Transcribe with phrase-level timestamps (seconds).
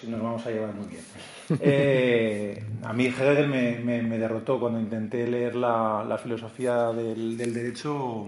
[0.00, 1.02] Si nos vamos a llevar muy bien.
[1.60, 8.26] Eh, a mí Hegel me, derrotó cuando intenté leer la, filosofía del, derecho.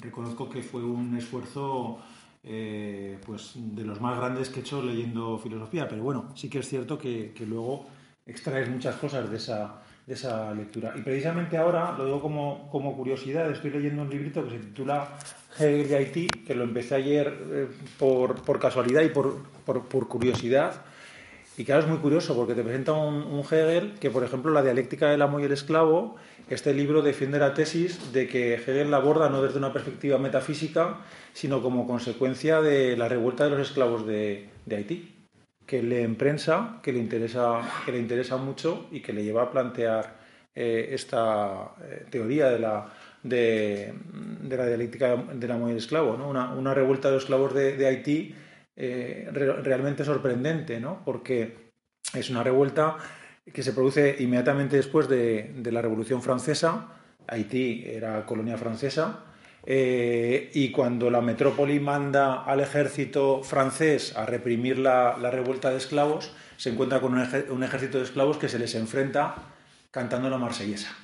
[0.00, 2.00] Reconozco que fue un esfuerzo
[2.42, 6.58] eh, pues de los más grandes que he hecho leyendo filosofía, pero bueno, sí que
[6.58, 7.86] es cierto que, luego
[8.26, 10.92] extraes muchas cosas de esa, de esa lectura.
[10.96, 15.08] Y precisamente ahora, lo digo como, como curiosidad, estoy leyendo un librito que se titula
[15.58, 17.66] Hegel de Haití, que lo empecé ayer eh,
[17.98, 20.82] por, por, casualidad y por, por, por, curiosidad.
[21.56, 24.62] Y claro, es muy curioso porque te presenta un, un, Hegel que, por ejemplo, la
[24.62, 26.16] dialéctica del amo y el esclavo,
[26.48, 30.98] este libro defiende la tesis de que Hegel la aborda no desde una perspectiva metafísica,
[31.32, 35.14] sino como consecuencia de la revuelta de los esclavos de, de Haití
[35.66, 39.50] que le emprensa, que le interesa, que le interesa mucho y que le lleva a
[39.50, 40.16] plantear
[40.54, 42.86] eh, esta eh, teoría de la,
[43.24, 43.92] de,
[44.48, 46.16] la dialéctica del amo y el esclavo.
[46.16, 46.28] ¿no?
[46.28, 48.34] Una, revuelta de esclavos de, Haití
[48.76, 51.02] eh, realmente sorprendente, ¿no?
[51.04, 51.72] porque
[52.14, 52.96] es una revuelta
[53.52, 56.90] que se produce inmediatamente después de, de la Revolución Francesa.
[57.26, 59.24] Haití era colonia francesa
[59.66, 66.32] eh, y cuando la metrópoli manda al ejército francés a reprimir la, revuelta de esclavos,
[66.56, 69.34] se encuentra con un, ejército de esclavos que se les enfrenta
[69.90, 70.94] cantando la marsellesa.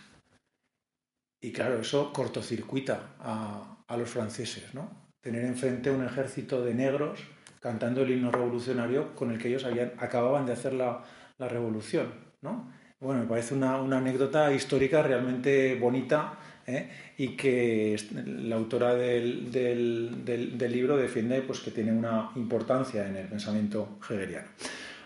[1.41, 4.89] Y claro, eso cortocircuita a, los franceses, ¿no?
[5.21, 7.21] Tener enfrente un ejército de negros
[7.61, 11.03] cantando el himno revolucionario con el que ellos habían, acababan de hacer la,
[11.39, 12.71] revolución, ¿no?
[13.01, 16.91] Bueno, me parece una anécdota histórica realmente bonita ¿eh?
[17.19, 17.97] y que
[18.27, 24.49] la autora del, del, libro defiende pues, que tiene una importancia en el pensamiento hegeliano.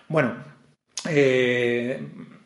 [0.09, 0.35] Bueno,
[1.09, 2.01] eh,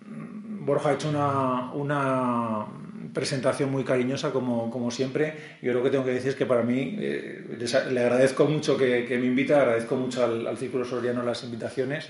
[0.06, 2.66] Borja ha hecho una, una
[3.12, 5.34] presentación muy cariñosa como, como, siempre.
[5.62, 7.58] Yo lo que tengo que decir es que para mí eh,
[7.90, 12.08] le agradezco mucho que, me invita, agradezco mucho al, Círculo Soriano las invitaciones.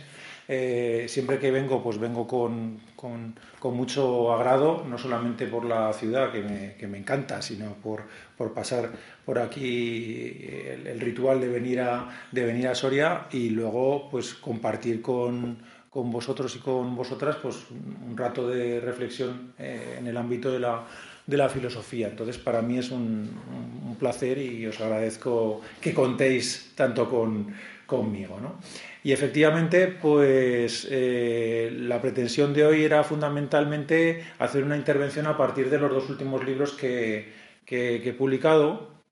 [0.50, 3.34] Eh, siempre que vengo, pues vengo con, con,
[3.74, 8.04] mucho agrado, no solamente por la ciudad, que me, que me encanta, sino por,
[8.36, 8.90] por, pasar
[9.26, 10.40] por aquí
[10.86, 15.58] el, ritual de venir, a, de venir a Soria y luego pues compartir con,
[15.98, 20.60] con vosotros y con vosotras pues un rato de reflexión eh, en el ámbito de
[20.60, 20.86] la,
[21.26, 22.06] de la filosofía.
[22.06, 27.52] Entonces, para mí es un, placer y os agradezco que contéis tanto con,
[27.84, 28.38] conmigo.
[28.40, 28.60] ¿no?
[29.02, 35.68] Y efectivamente, pues eh, la pretensión de hoy era fundamentalmente hacer una intervención a partir
[35.68, 37.32] de los dos últimos libros que,
[37.66, 39.02] he publicado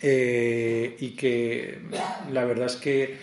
[0.00, 1.80] eh, y que
[2.30, 3.16] la verdad es que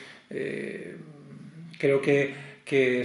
[1.77, 2.44] creo que,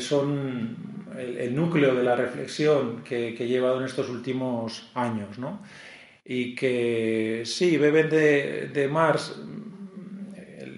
[0.01, 0.77] son
[1.19, 5.39] el, núcleo de la reflexión que, he llevado en estos últimos años.
[5.39, 5.63] ¿no?
[6.25, 9.35] Y que sí, beben de, de Marx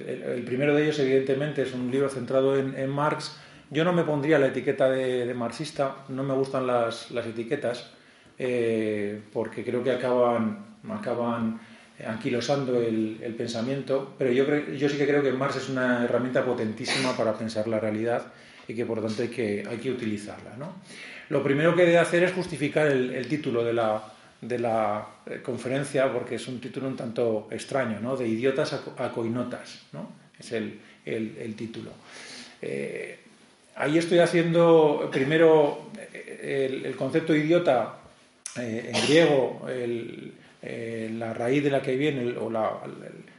[0.07, 3.37] el, primero de ellos, evidentemente, es un libro centrado en, Marx.
[3.71, 7.91] Yo no me pondría la etiqueta de, marxista, no me gustan las, etiquetas,
[8.39, 11.61] eh, porque creo que acaban, acaban
[12.07, 14.45] anquilosando el, pensamiento, pero yo,
[14.77, 18.33] yo sí que creo que Marx es una herramienta potentísima para pensar la realidad
[18.69, 20.53] y que por lo tanto hay que, hay que utilizarla.
[21.29, 24.03] Lo primero que debe hacer es justificar el título de la,
[24.43, 28.17] de la eh, conferencia porque es un título un tanto extraño, ¿no?
[28.17, 30.13] De idiotas a, coinotas, ¿no?
[30.39, 31.93] Es el, el, título.
[32.61, 33.19] Eh,
[33.77, 37.99] ahí estoy haciendo primero eh, el, concepto idiota
[38.57, 39.65] en griego,
[40.63, 42.81] la raíz de la que viene, o la,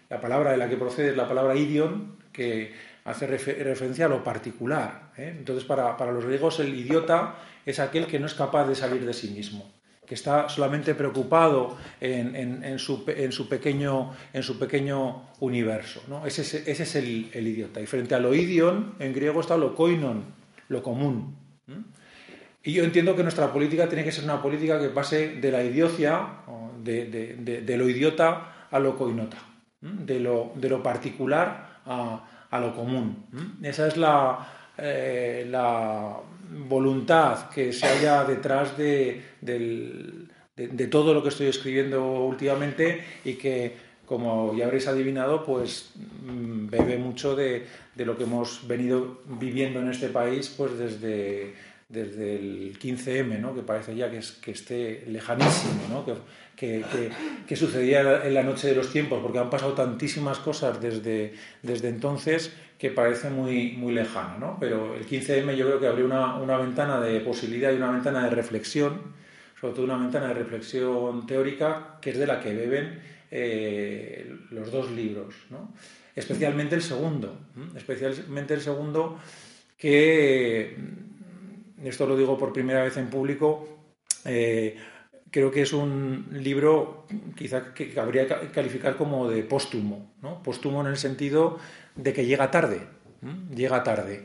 [0.10, 2.74] la, palabra de la que procede es la palabra idion, que
[3.04, 5.03] hace referencia a lo particular.
[5.18, 9.06] Entonces, para, para los griegos, el idiota es aquel que no es capaz de salir
[9.06, 9.72] de sí mismo
[10.06, 16.04] que está solamente preocupado en, su, pequeño, en su pequeño universo.
[16.08, 16.26] ¿no?
[16.26, 17.80] Ese, es el, idiota.
[17.80, 20.26] Y frente a lo idion, en griego está lo koinon,
[20.68, 21.38] lo común.
[22.64, 25.64] Y yo entiendo que nuestra política tiene que ser una política que pase de la
[25.64, 26.28] idiocia,
[26.84, 29.38] de, lo idiota a lo koinota,
[29.80, 33.26] de lo, de lo particular a, lo común.
[33.62, 36.18] Esa es la, eh, la
[36.68, 39.22] voluntad que se haya detrás de,
[40.90, 46.98] todo lo que estoy escribiendo últimamente y que como ya habréis adivinado, pues mm, bebe
[46.98, 47.66] mucho de,
[47.98, 51.54] lo que hemos venido viviendo en este país pues desde,
[51.88, 53.56] desde el 15M, ¿no?
[53.56, 56.06] que parece ya que, es, que esté lejanísimo, ¿no?
[56.56, 56.84] que,
[57.48, 61.90] que, sucedía en la noche de los tiempos, porque han pasado tantísimas cosas desde, desde
[61.90, 62.54] entonces
[62.84, 64.38] que parece muy, muy lejano.
[64.40, 64.58] ¿no?
[64.60, 68.26] Pero el 15M yo creo que abrió una, una ventana de posibilidad y una ventana
[68.26, 69.00] de reflexión,
[69.58, 73.00] sobre todo una ventana de reflexión teórica, que es de la que beben
[73.32, 75.34] eh, los dos libros,
[76.14, 77.40] especialmente el segundo,
[77.74, 79.18] especialmente el segundo
[79.78, 80.76] que,
[81.86, 83.80] esto lo digo por primera vez en público,
[84.26, 84.76] eh,
[85.34, 90.42] creo que es un libro quizá que cabría calificar como de póstumo, ¿no?
[90.42, 91.60] póstumo en el sentido
[91.96, 92.82] de que llega tarde,
[93.54, 94.24] llega tarde.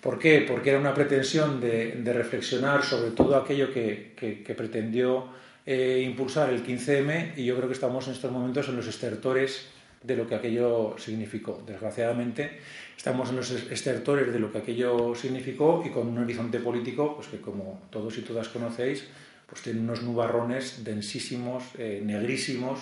[0.00, 0.44] ¿Por qué?
[0.48, 5.28] Porque era una pretensión de, reflexionar sobre todo aquello que pretendió
[5.68, 9.66] eh, impulsar el 15M y yo creo que estamos en estos momentos en los estertores
[10.00, 11.60] de lo que aquello significó.
[11.66, 12.60] Desgraciadamente,
[12.96, 17.26] estamos en los estertores de lo que aquello significó y con un horizonte político pues
[17.26, 19.08] que, como todos y todas conocéis,
[19.46, 22.80] pues tiene unos nubarrones densísimos, eh, negrísimos,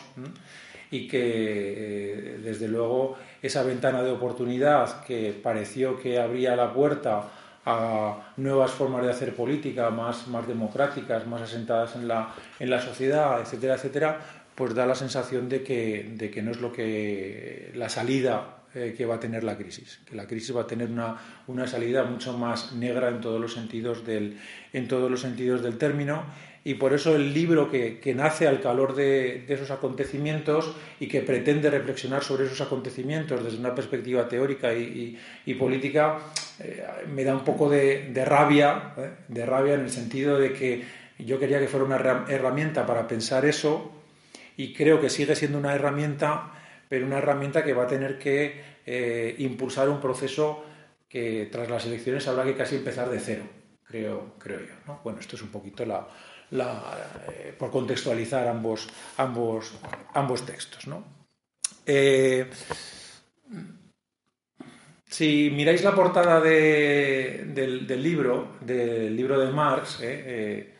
[0.90, 7.31] y que, eh, desde luego, esa ventana de oportunidad que pareció que abría la puerta
[7.66, 12.81] a nuevas formas de hacer política más, más democráticas, más asentadas en la, en la
[12.81, 14.20] sociedad, etcétera, etcétera,
[14.55, 18.94] pues da la sensación de que, de que no es lo que la salida eh,
[18.96, 21.16] que va a tener la crisis, que la crisis va a tener una,
[21.46, 24.38] una salida mucho más negra en todos los sentidos del,
[24.72, 26.25] en todos los sentidos del término
[26.66, 31.69] y por eso el libro que, nace al calor de, esos acontecimientos y que pretende
[31.69, 35.19] reflexionar sobre esos acontecimientos desde una perspectiva teórica y,
[35.58, 36.19] política
[36.58, 36.82] eh,
[37.14, 39.11] me da un poco de, rabia, ¿eh?
[39.28, 40.82] de rabia en el sentido de que
[41.19, 43.93] yo quería que fuera una herramienta para pensar eso
[44.56, 46.50] y creo que sigue siendo una herramienta,
[46.88, 50.64] pero una herramienta que va a tener que eh, impulsar un proceso
[51.11, 53.44] que tras las elecciones habrá que casi empezar de cero,
[53.84, 55.00] creo, creo yo.
[55.05, 56.08] Bueno, esto es un poquito la,
[56.55, 58.87] eh, por contextualizar ambos,
[59.17, 59.73] ambos,
[60.15, 60.85] ambos textos.
[61.85, 62.49] Eh,
[65.05, 70.75] si miráis la portada del, libro, del libro de Marx, eh,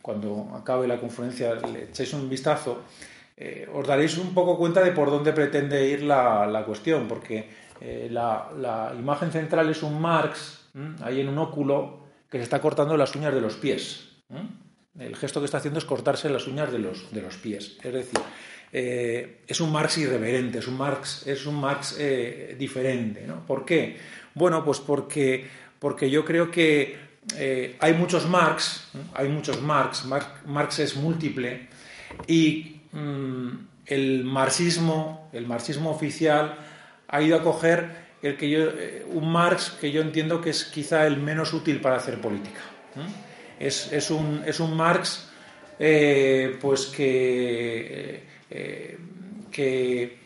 [0.00, 2.84] cuando acabe la conferencia le echáis un vistazo,
[3.72, 7.48] os daréis un poco cuenta de por dónde pretende ir la, cuestión, porque
[8.10, 10.70] la, imagen central es un Marx,
[11.02, 14.08] ahí en un óculo, que se está cortando las uñas de los pies.
[14.98, 17.76] El gesto que está haciendo es cortarse las uñas de los, de los pies.
[17.82, 18.20] Es decir,
[18.72, 23.24] eh, es un Marx irreverente, es un Marx, es un Marx eh, diferente.
[23.26, 23.46] ¿no?
[23.46, 23.96] ¿Por qué?
[24.34, 25.46] Bueno, pues porque,
[25.78, 26.96] porque yo creo que
[27.36, 30.04] eh, hay muchos Marx, hay muchos Marx,
[30.46, 31.68] Marx, es múltiple,
[32.26, 33.48] y mm,
[33.86, 36.56] el marxismo, el marxismo oficial,
[37.06, 38.68] ha ido a coger el que yo,
[39.12, 42.60] un Marx que yo entiendo que es quizá el menos útil para hacer política
[43.58, 45.28] es, un, es un, Marx
[45.78, 48.98] eh, pues que, eh,
[49.50, 50.18] que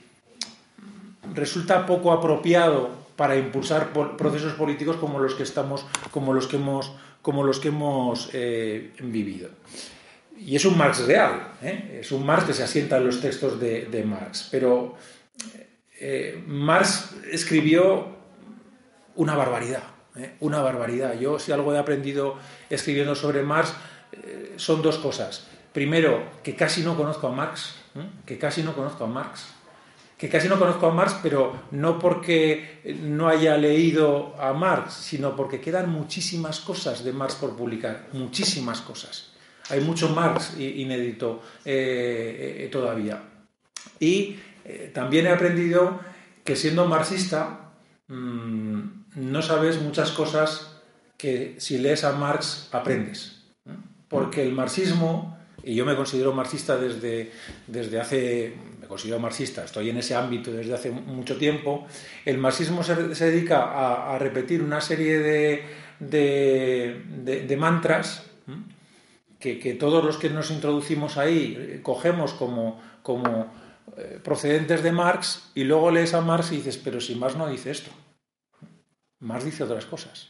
[1.34, 6.92] resulta poco apropiado para impulsar procesos políticos como los que estamos como los que hemos
[7.20, 9.50] como los que hemos eh, vivido.
[10.36, 13.86] Y es un Marx real es un Marx que se asienta en los textos de,
[13.86, 14.48] de Marx.
[14.50, 14.96] Pero
[16.46, 18.08] Marx escribió
[19.14, 19.84] una barbaridad
[20.16, 20.36] ¿eh?
[20.40, 21.18] una barbaridad.
[21.18, 22.36] Yo si algo he aprendido
[22.70, 23.74] escribiendo sobre Marx
[24.12, 25.46] eh, son dos cosas.
[25.72, 28.06] Primero, que casi no conozco a Marx, ¿eh?
[28.26, 29.46] que casi no conozco a Marx,
[30.18, 35.34] que casi no conozco a Marx, pero no porque no haya leído a Marx, sino
[35.34, 39.32] porque quedan muchísimas cosas de Marx por publicar, muchísimas cosas.
[39.70, 41.42] Hay mucho Marx inédito
[42.70, 43.22] todavía.
[43.98, 44.36] Y
[44.92, 46.00] también he aprendido
[46.44, 47.72] que siendo marxista,
[48.08, 50.72] mm, no sabes muchas cosas
[51.16, 53.42] que si lees a Marx aprendes.
[54.08, 57.30] Porque el marxismo, y yo me considero marxista desde,
[57.66, 61.86] desde hace, me considero marxista, estoy en ese ámbito desde hace mucho tiempo,
[62.24, 65.64] el marxismo se, dedica a, repetir una serie de,
[66.00, 68.24] de, mantras
[69.38, 73.52] que, que, todos los que nos introducimos ahí eh, cogemos como, como
[73.96, 77.48] eh, procedentes de Marx y luego lees a Marx y dices, pero si Marx no
[77.48, 77.90] dice esto.
[79.22, 80.28] Marx dice otras cosas.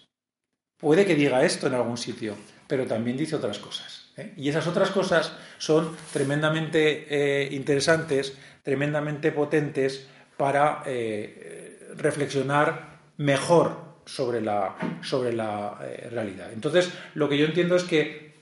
[0.78, 4.10] Puede que diga esto en algún sitio, pero también dice otras cosas.
[4.16, 4.34] ¿eh?
[4.36, 10.06] Y esas otras cosas son tremendamente eh, interesantes, tremendamente potentes
[10.36, 15.78] para eh, reflexionar mejor sobre la, sobre la
[16.10, 16.52] realidad.
[16.52, 18.34] Entonces, lo que yo entiendo es que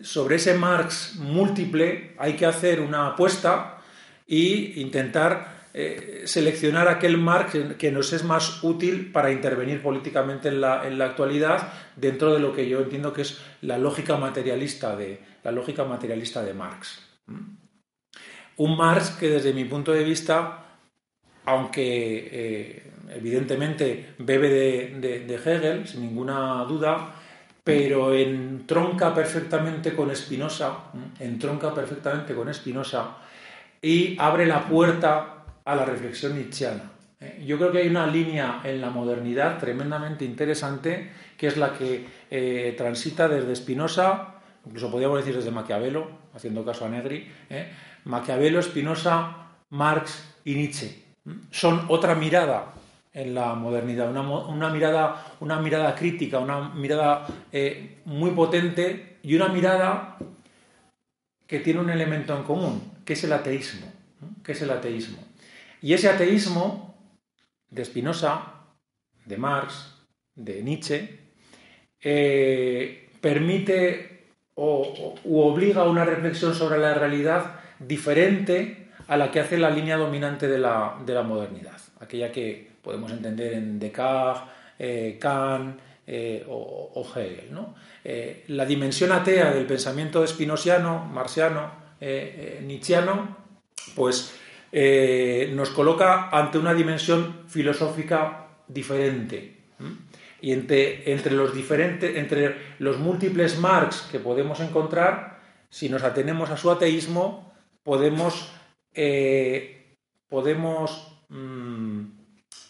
[0.00, 3.78] sobre ese Marx múltiple hay que hacer una apuesta
[4.26, 10.60] y intentar eh, seleccionar aquel Marx que nos es más útil para intervenir políticamente en
[10.60, 15.50] la, actualidad dentro de lo que yo entiendo que es la lógica materialista de, la
[15.50, 17.00] lógica materialista de Marx.
[18.56, 20.76] Un Marx que desde mi punto de vista,
[21.46, 27.14] aunque eh, evidentemente bebe de, Hegel, sin ninguna duda,
[27.64, 33.16] pero entronca perfectamente con Spinoza, entronca perfectamente con Spinoza
[33.80, 35.31] y abre la puerta
[35.64, 36.92] a la reflexión nietzscheana.
[37.22, 41.72] Eh, yo creo que hay una línea en la modernidad tremendamente interesante, que es la
[41.72, 44.34] que eh, transita desde Spinoza,
[44.66, 47.70] incluso podríamos decir desde Maquiavelo, haciendo caso a Negri, eh,
[48.04, 49.36] Maquiavelo, Spinoza,
[49.70, 51.02] Marx y Nietzsche.
[51.50, 52.74] Son otra mirada
[53.12, 57.26] en la modernidad, una, mirada, una mirada crítica, una mirada
[58.06, 60.16] muy potente y una mirada
[61.46, 63.86] que tiene un elemento en común, que es el ateísmo.
[64.42, 65.18] que es el ateísmo?
[65.82, 66.94] Y ese ateísmo
[67.68, 68.52] de Spinoza,
[69.24, 69.92] de Marx,
[70.34, 71.18] de Nietzsche,
[72.00, 79.58] eh, permite o, obliga a una reflexión sobre la realidad diferente a la que hace
[79.58, 80.96] la línea dominante de la,
[81.26, 84.42] modernidad, aquella que podemos entender en Descartes,
[84.78, 87.50] eh, Kant eh, o, Hegel.
[88.48, 93.36] la dimensión atea del pensamiento espinosiano, marxiano, nietzscheano,
[93.94, 94.41] pues
[94.74, 99.58] eh, nos coloca ante una dimensión filosófica diferente.
[100.40, 106.50] Y entre, entre, los diferentes, entre los múltiples Marx que podemos encontrar, si nos atenemos
[106.50, 107.52] a su ateísmo,
[107.82, 108.50] podemos,
[108.94, 109.98] eh,
[110.28, 112.04] podemos mm,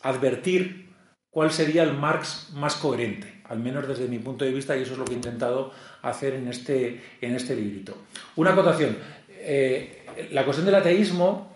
[0.02, 0.90] advertir
[1.30, 4.92] cuál sería el Marx más coherente, al menos desde mi punto de vista, y eso
[4.92, 7.96] es lo que he intentado hacer en este, en este librito.
[8.36, 8.96] Una acotación.
[9.28, 11.51] Eh, la cuestión del ateísmo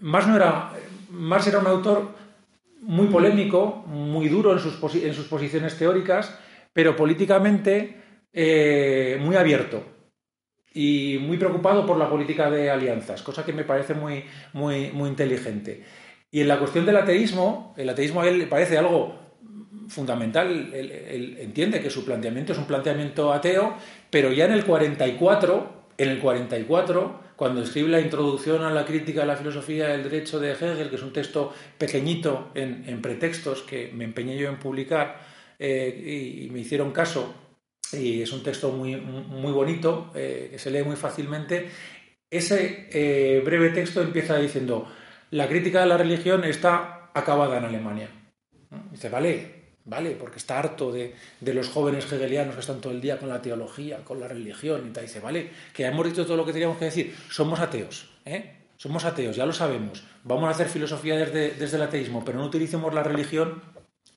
[0.00, 0.26] Marx,
[1.46, 2.14] era, un autor
[2.80, 6.38] muy polémico, muy duro en sus, en sus posiciones teóricas,
[6.72, 7.96] pero políticamente
[8.32, 9.82] eh, muy abierto
[10.72, 15.08] y muy preocupado por la política de alianzas, cosa que me parece muy, muy, muy
[15.08, 15.84] inteligente.
[16.30, 19.18] Y en la cuestión del ateísmo, el ateísmo a él le parece algo
[19.88, 23.74] fundamental, él, entiende que su planteamiento es un planteamiento ateo,
[24.10, 29.22] pero ya en el 44, en el 44 cuando escribe la introducción a la crítica
[29.22, 33.90] de la filosofía del derecho de Hegel, que es un texto pequeñito en, pretextos que
[33.94, 35.18] me empeñé yo en publicar
[35.58, 37.34] eh, y, me hicieron caso,
[37.94, 41.70] y es un texto muy, muy bonito, eh, que se lee muy fácilmente,
[42.28, 44.86] ese eh, breve texto empieza diciendo,
[45.30, 48.10] la crítica de la religión está acabada en Alemania.
[48.90, 50.12] Dice, vale, ¿vale?
[50.12, 53.98] Porque está harto de, los jóvenes hegelianos que están todo el día con la teología,
[54.04, 55.50] con la religión, y te dice, ¿vale?
[55.74, 57.14] Que hemos dicho todo lo que teníamos que decir.
[57.30, 58.56] Somos ateos, ¿eh?
[58.76, 60.04] Somos ateos, ya lo sabemos.
[60.24, 63.62] Vamos a hacer filosofía desde, desde el ateísmo, pero no utilicemos la religión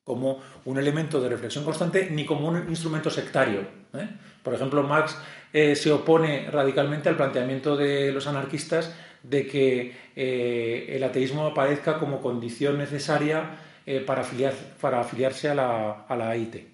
[0.03, 3.61] como un elemento de reflexión constante ni como un instrumento sectario.
[3.93, 4.09] ¿eh?
[4.41, 5.17] Por ejemplo, Marx
[5.53, 8.93] eh, se opone radicalmente al planteamiento de los anarquistas
[9.23, 15.55] de que eh, el ateísmo aparezca como condición necesaria eh, para, afiliar, para afiliarse a
[15.55, 16.73] la, a la AIT.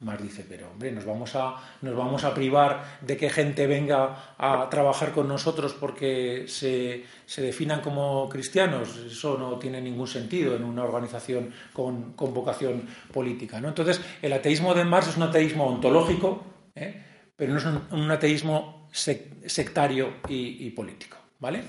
[0.00, 4.34] Mar dice, pero hombre, nos vamos, a, nos vamos a privar de que gente venga
[4.38, 8.96] a trabajar con nosotros porque se, se definan como cristianos.
[8.96, 13.60] Eso no tiene ningún sentido en una organización con, con vocación política.
[13.60, 13.66] ¿no?
[13.66, 16.44] Entonces, el ateísmo de Marx es un ateísmo ontológico,
[16.76, 17.02] ¿eh?
[17.34, 21.16] pero no es un, ateísmo sectario y, y, político.
[21.40, 21.64] ¿vale?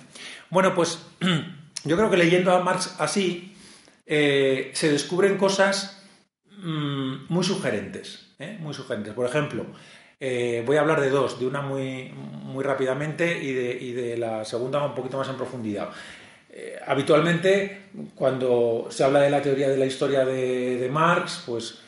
[0.52, 1.04] Bueno, pues
[1.84, 3.56] yo creo que leyendo a Marx así,
[4.12, 6.02] eh, se descubren cosas
[6.58, 8.58] mm, muy sugerentes, ¿eh?
[8.60, 9.14] muy sugerentes.
[9.14, 9.68] Por ejemplo,
[10.20, 14.84] eh, voy a hablar de dos, de una muy, muy rápidamente y de, la segunda
[14.84, 15.90] un poquito más en profundidad.
[16.88, 17.84] habitualmente,
[18.16, 21.80] cuando se habla de la teoría de la historia de, Marx, pues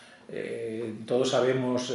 [1.06, 1.94] todos sabemos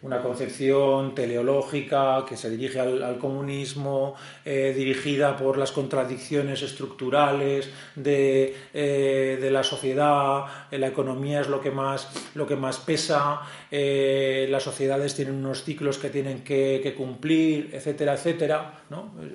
[0.00, 8.54] una concepción teleológica que se dirige al, comunismo, eh, dirigida por las contradicciones estructurales de,
[8.72, 14.62] eh, la sociedad, la economía es lo que más, lo que más pesa, eh, las
[14.62, 18.80] sociedades tienen unos ciclos que tienen que, cumplir, etcétera, etcétera.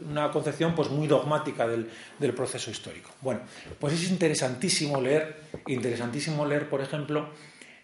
[0.09, 3.11] Una concepción pues, muy dogmática del, del proceso histórico.
[3.21, 3.41] Bueno,
[3.79, 5.35] pues es interesantísimo leer,
[5.67, 7.27] interesantísimo leer, por ejemplo,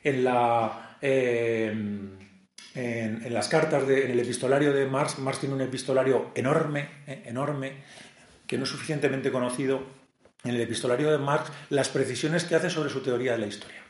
[0.03, 0.85] en la
[2.75, 7.23] en, las cartas, de, en el epistolario de Marx, Marx tiene un epistolario enorme, eh,
[7.25, 7.83] enorme,
[8.47, 9.83] que no es suficientemente conocido,
[10.43, 13.83] en el epistolario de Marx, las precisiones que hace sobre su teoría de la historia.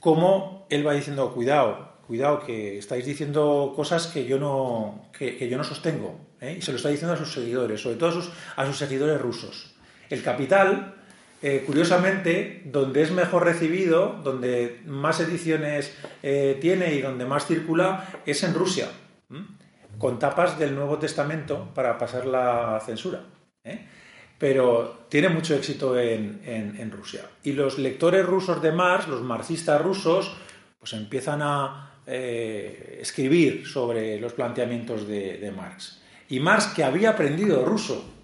[0.00, 5.58] Como él va diciendo, cuidado, cuidado, que estáis diciendo cosas que yo no, que, yo
[5.58, 6.18] no sostengo.
[6.40, 6.56] ¿eh?
[6.58, 9.20] y se lo está diciendo a sus seguidores, sobre todo a sus, a sus seguidores
[9.20, 9.74] rusos.
[10.08, 11.01] El capital,
[11.42, 18.08] eh, curiosamente, donde es mejor recibido, donde más ediciones eh, tiene y donde más circula,
[18.24, 18.88] es en Rusia,
[19.98, 23.24] con tapas del Nuevo Testamento para pasar la censura.
[24.38, 27.22] Pero tiene mucho éxito en, Rusia.
[27.42, 30.36] Y los lectores rusos de Marx, los marxistas rusos,
[30.78, 36.00] pues empiezan a escribir sobre los planteamientos de Marx.
[36.28, 38.21] Y Marx, que había aprendido ruso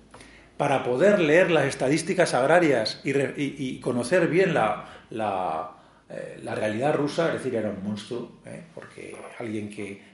[0.58, 4.86] para poder leer las estadísticas agrarias y, conocer bien la,
[6.10, 8.64] eh, la, realidad rusa, es decir, era un monstruo, ¿eh?
[8.74, 10.08] porque alguien que,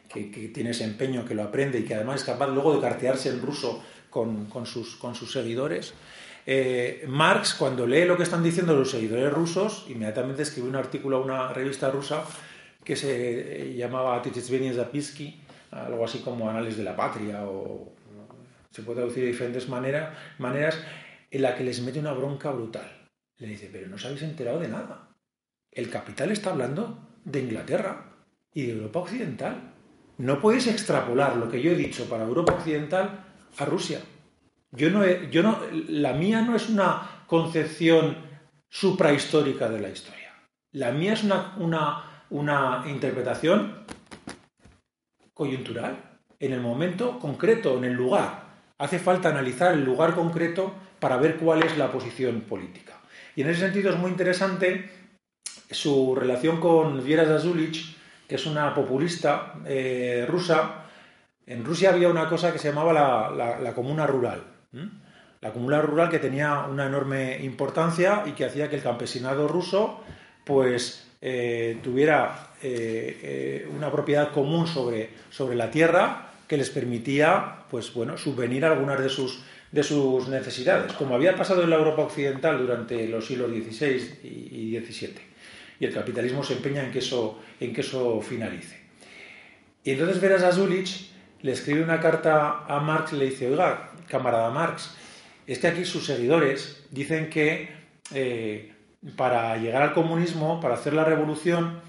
[0.53, 3.41] tiene ese empeño, que lo aprende y que además es capaz luego de cartearse en
[3.41, 5.93] ruso con, sus, con sus, seguidores.
[6.47, 11.17] Eh, Marx, cuando lee lo que están diciendo los seguidores rusos, inmediatamente escribió un artículo
[11.17, 12.23] a una revista rusa
[12.85, 15.41] que se llamaba Tichetsvenia Zapisky,
[15.73, 17.93] algo así como Anales de la Patria, o
[18.75, 20.77] se puede traducir de diferentes maneras, maneras,
[21.31, 23.09] en la que les mete una bronca brutal.
[23.39, 25.15] Le dice, pero no os habéis enterado de nada.
[25.71, 29.75] El capital está hablando de Inglaterra y de Europa Occidental.
[30.19, 33.25] No podéis extrapolar lo que yo he dicho para Europa Occidental
[33.57, 34.01] a Rusia.
[34.73, 38.17] Yo no, yo no, la mía no es una concepción
[38.69, 40.33] suprahistórica de la historia.
[40.73, 43.85] La mía es una, una, una interpretación
[45.33, 48.44] coyuntural, en el momento concreto, en el lugar.
[48.79, 52.95] Hace falta analizar el lugar concreto para ver cuál es la posición política.
[53.37, 54.91] Y en ese sentido es muy interesante
[55.71, 57.97] su relación con Viera Zazulich,
[58.29, 60.87] que es una populista eh, rusa.
[61.47, 62.93] En Rusia había una cosa que se llamaba
[63.31, 64.43] la, comuna rural.
[65.41, 70.03] La comuna rural que tenía una enorme importancia y que hacía que el campesinado ruso
[70.45, 77.93] pues eh, tuviera eh, una propiedad común sobre, sobre la tierra que les permitía pues,
[77.93, 79.43] bueno, subvenir algunas de sus,
[79.73, 84.79] de sus necesidades, como había pasado en la Europa occidental durante los siglos XVI y
[84.79, 85.15] XVII.
[85.81, 88.79] Y el capitalismo se empeña en que eso, en que eso finalice.
[89.83, 91.11] Y entonces Veras Azulich
[91.43, 94.95] le escribe una carta a Marx y le dice, oiga, camarada Marx,
[95.49, 97.69] es que aquí sus seguidores dicen que
[99.17, 101.81] para llegar al comunismo, para hacer la revolución,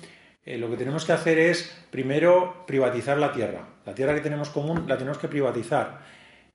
[0.43, 3.74] eh, lo que tenemos que hacer es primero privatizar la tierra.
[3.85, 6.01] La tierra que tenemos común la tenemos que privatizar.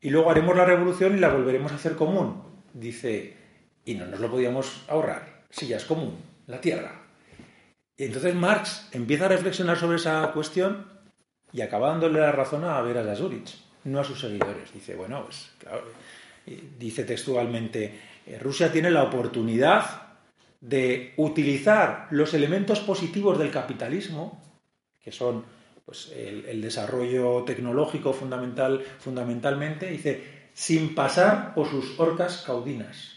[0.01, 2.43] Y luego haremos la revolución y la volveremos a hacer común.
[2.73, 3.37] Dice,
[3.85, 6.17] y no nos lo podíamos ahorrar, si ya es común,
[6.47, 7.03] la tierra.
[7.97, 10.87] Y entonces Marx empieza a reflexionar sobre esa cuestión
[11.53, 14.73] y acaba dándole la razón a Vera Zurich, no a sus seguidores.
[14.73, 15.85] Dice, bueno, pues claro,
[16.79, 17.93] dice textualmente,
[18.27, 20.09] eh, Rusia tiene la oportunidad
[20.61, 24.43] de utilizar los elementos positivos del capitalismo,
[25.01, 25.45] que son
[25.85, 33.17] pues, el, desarrollo tecnológico fundamental, fundamentalmente, dice, sin pasar por sus orcas caudinas.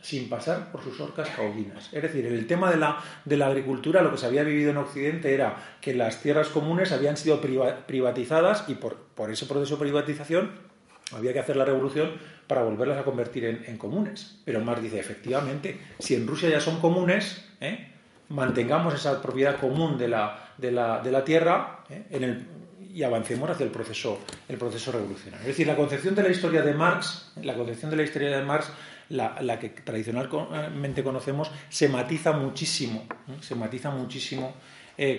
[0.00, 1.92] Sin pasar por sus orcas caudinas.
[1.92, 4.78] Es decir, el tema de la, de la agricultura, lo que se había vivido en
[4.78, 9.80] Occidente era que las tierras comunes habían sido privatizadas y por, por ese proceso de
[9.80, 10.66] privatización
[11.12, 12.12] había que hacer la revolución
[12.46, 14.40] para volverlas a convertir en, comunes.
[14.44, 17.92] Pero Marx dice, efectivamente, si en Rusia ya son comunes, ¿eh?
[18.28, 22.44] Mantengamos esa propiedad común de la, de la, tierra ¿eh?
[22.92, 25.42] y avancemos hacia el proceso, el proceso revolucionario.
[25.42, 28.42] Es decir, la concepción de la historia de Marx, la concepción de la historia de
[28.42, 28.70] Marx,
[29.10, 33.36] la, que tradicionalmente conocemos, se matiza muchísimo, ¿eh?
[33.40, 34.54] se matiza muchísimo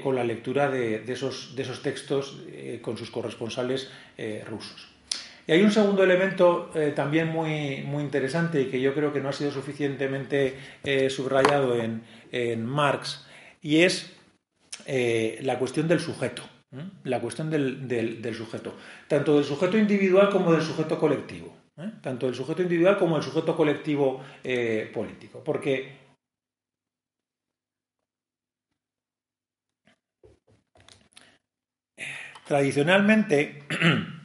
[0.02, 2.36] con la lectura de, esos, de esos, textos
[2.82, 3.92] con sus corresponsales
[4.48, 4.98] rusos.
[5.48, 9.22] Y hay un segundo elemento eh, también muy, muy interesante y que yo creo que
[9.22, 12.02] no ha sido suficientemente eh, subrayado en,
[12.58, 13.26] Marx,
[13.62, 14.14] y es
[14.86, 16.44] eh, la cuestión del sujeto.
[17.06, 18.76] La cuestión del, sujeto,
[19.08, 21.56] tanto del sujeto individual como del sujeto colectivo,
[22.02, 24.22] tanto del sujeto individual como del sujeto colectivo
[24.94, 25.96] político, porque
[32.46, 33.64] tradicionalmente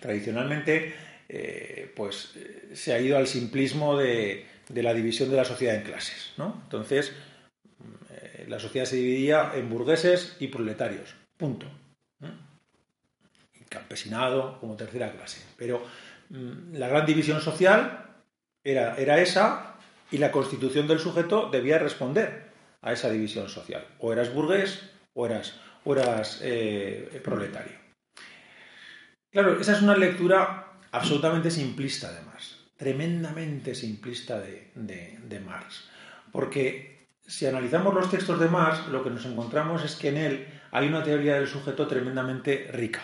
[0.00, 0.94] Tradicionalmente,
[1.28, 5.82] eh, pues eh, se ha ido al simplismo de, la división de la sociedad en
[5.82, 6.32] clases.
[6.38, 6.58] ¿no?
[6.64, 7.12] Entonces, eh,
[8.50, 11.14] la sociedad se dividía en burgueses y proletarios.
[11.36, 11.66] Punto.
[13.54, 15.42] Y campesinado como tercera clase.
[15.56, 15.82] Pero
[16.28, 18.06] mm, la gran división social
[18.62, 19.76] era, era esa
[20.10, 22.50] y la constitución del sujeto debía responder
[22.82, 23.86] a esa división social.
[23.98, 26.42] O eras burgués o eras, o eras
[27.22, 27.78] proletario.
[29.30, 35.88] Claro, esa es una lectura absolutamente simplista además, tremendamente simplista de, Marx.
[36.32, 36.99] Porque
[37.30, 40.88] si analizamos los textos de Marx, lo que nos encontramos es que en él hay
[40.88, 43.00] una teoría del sujeto tremendamente rica.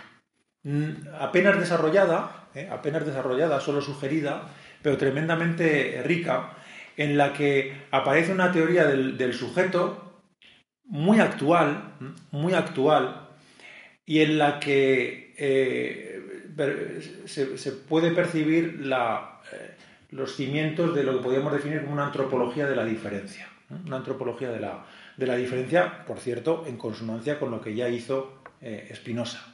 [0.64, 2.68] mm, apenas desarrollada, ¿eh?
[2.70, 4.48] apenas desarrollada, solo sugerida,
[4.82, 6.56] pero tremendamente rica,
[6.96, 10.22] en la que aparece una teoría del, sujeto
[10.84, 11.94] muy actual,
[12.32, 13.28] muy actual,
[14.04, 16.52] y en la que eh,
[17.26, 19.76] se, puede percibir eh,
[20.10, 23.48] los cimientos de lo que podríamos definir como una antropología de la diferencia.
[23.68, 27.88] Una antropología de la, de la, diferencia, por cierto, en consonancia con lo que ya
[27.88, 29.44] hizo eh, Spinoza.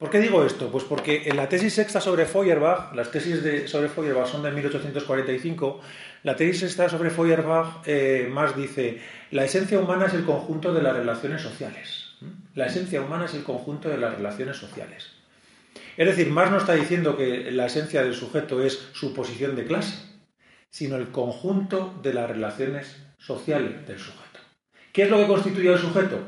[0.00, 0.70] ¿Por qué digo esto?
[0.72, 4.50] Pues porque en la tesis sexta sobre Feuerbach, las tesis de, sobre Feuerbach son de
[4.50, 5.80] 1845,
[6.22, 8.98] la tesis sexta sobre Feuerbach eh, más dice,
[9.30, 12.16] la esencia humana es el conjunto de las relaciones sociales.
[12.54, 15.10] La esencia humana es el conjunto de las relaciones sociales.
[15.98, 19.64] Es decir, más no está diciendo que la esencia del sujeto es su posición de
[19.64, 20.09] clase,
[20.70, 24.40] sino el conjunto de las relaciones sociales del sujeto.
[24.92, 26.18] ¿Qué es lo que constituye al sujeto?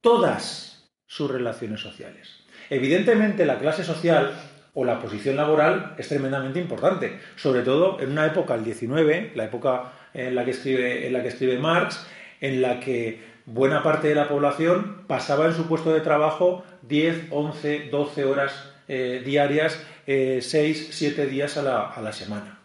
[0.00, 2.44] Todas sus relaciones sociales.
[2.70, 4.32] Evidentemente la clase social
[4.72, 9.44] o la posición laboral es tremendamente importante, sobre todo en una época, el 19, la
[9.44, 12.04] época en la que escribe, en la que escribe Marx,
[12.40, 17.26] en la que buena parte de la población pasaba en su puesto de trabajo 10,
[17.30, 22.63] 11, 12 horas eh, diarias, 6, eh, 7 días a la semana.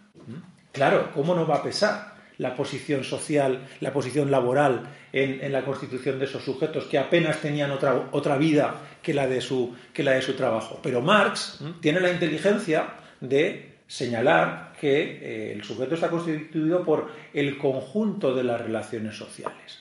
[0.71, 0.75] ¿Mm?
[0.75, 2.19] Claro, ¿cómo no va a pesar?
[2.39, 7.69] la posición social, la posición laboral en, la constitución de esos sujetos que apenas tenían
[7.69, 10.79] otra, otra vida que la, de su, que la de su trabajo.
[10.81, 17.57] Pero Marx tiene la inteligencia de señalar que eh, el sujeto está constituido por el
[17.57, 19.79] conjunto de las relaciones sociales.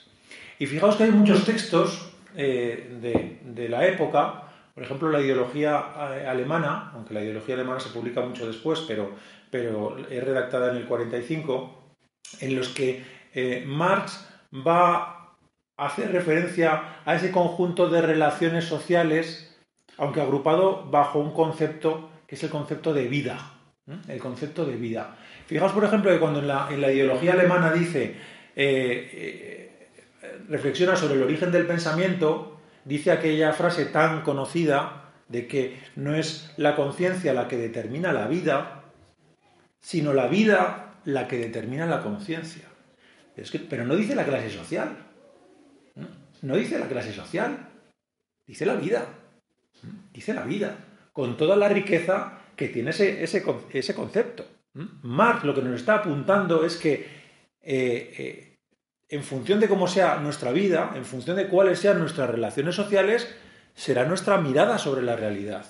[0.58, 5.84] Y fijaos que hay muchos textos eh, de, de, la época, por ejemplo, la ideología
[6.16, 9.12] eh, alemana, aunque la ideología alemana se publica mucho después, pero,
[9.50, 11.94] pero es redactada en el 45,
[12.40, 13.02] en los que
[13.34, 15.36] eh, Marx va
[15.76, 19.56] a hacer referencia a ese conjunto de relaciones sociales,
[19.96, 23.54] aunque agrupado bajo un concepto que es el concepto de vida.
[24.06, 25.16] El concepto de vida.
[25.46, 28.16] Fijaos, por ejemplo, que cuando en la, ideología alemana dice,
[28.54, 35.78] eh, eh, reflexiona sobre el origen del pensamiento, dice aquella frase tan conocida de que
[35.96, 38.77] no es la conciencia la que determina la vida,
[39.88, 42.64] sino la vida la que determina la conciencia.
[43.70, 44.98] pero no dice la clase social.
[46.42, 46.56] ¿no?
[46.56, 47.70] dice la clase social.
[48.46, 49.06] Dice la vida.
[50.12, 50.76] Dice la vida.
[51.10, 54.44] Con toda la riqueza que tiene ese, ese, concepto.
[54.74, 56.92] Marx lo que nos está apuntando es que
[57.62, 58.58] eh, eh,
[59.08, 63.34] en función de cómo sea nuestra vida, en función de cuáles sean nuestras relaciones sociales,
[63.74, 65.64] será nuestra mirada sobre la realidad.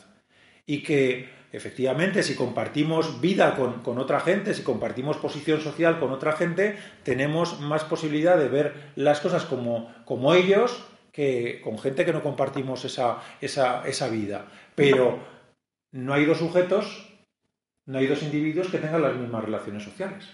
[0.67, 6.33] Y que efectivamente, si compartimos vida con, otra gente, si compartimos posición social con otra
[6.33, 12.13] gente, tenemos más posibilidad de ver las cosas como, como ellos que con gente que
[12.13, 14.47] no compartimos esa, esa, vida.
[14.75, 15.19] Pero
[15.91, 17.13] no hay dos sujetos,
[17.87, 20.29] no hay dos individuos que tengan las mismas relaciones sociales.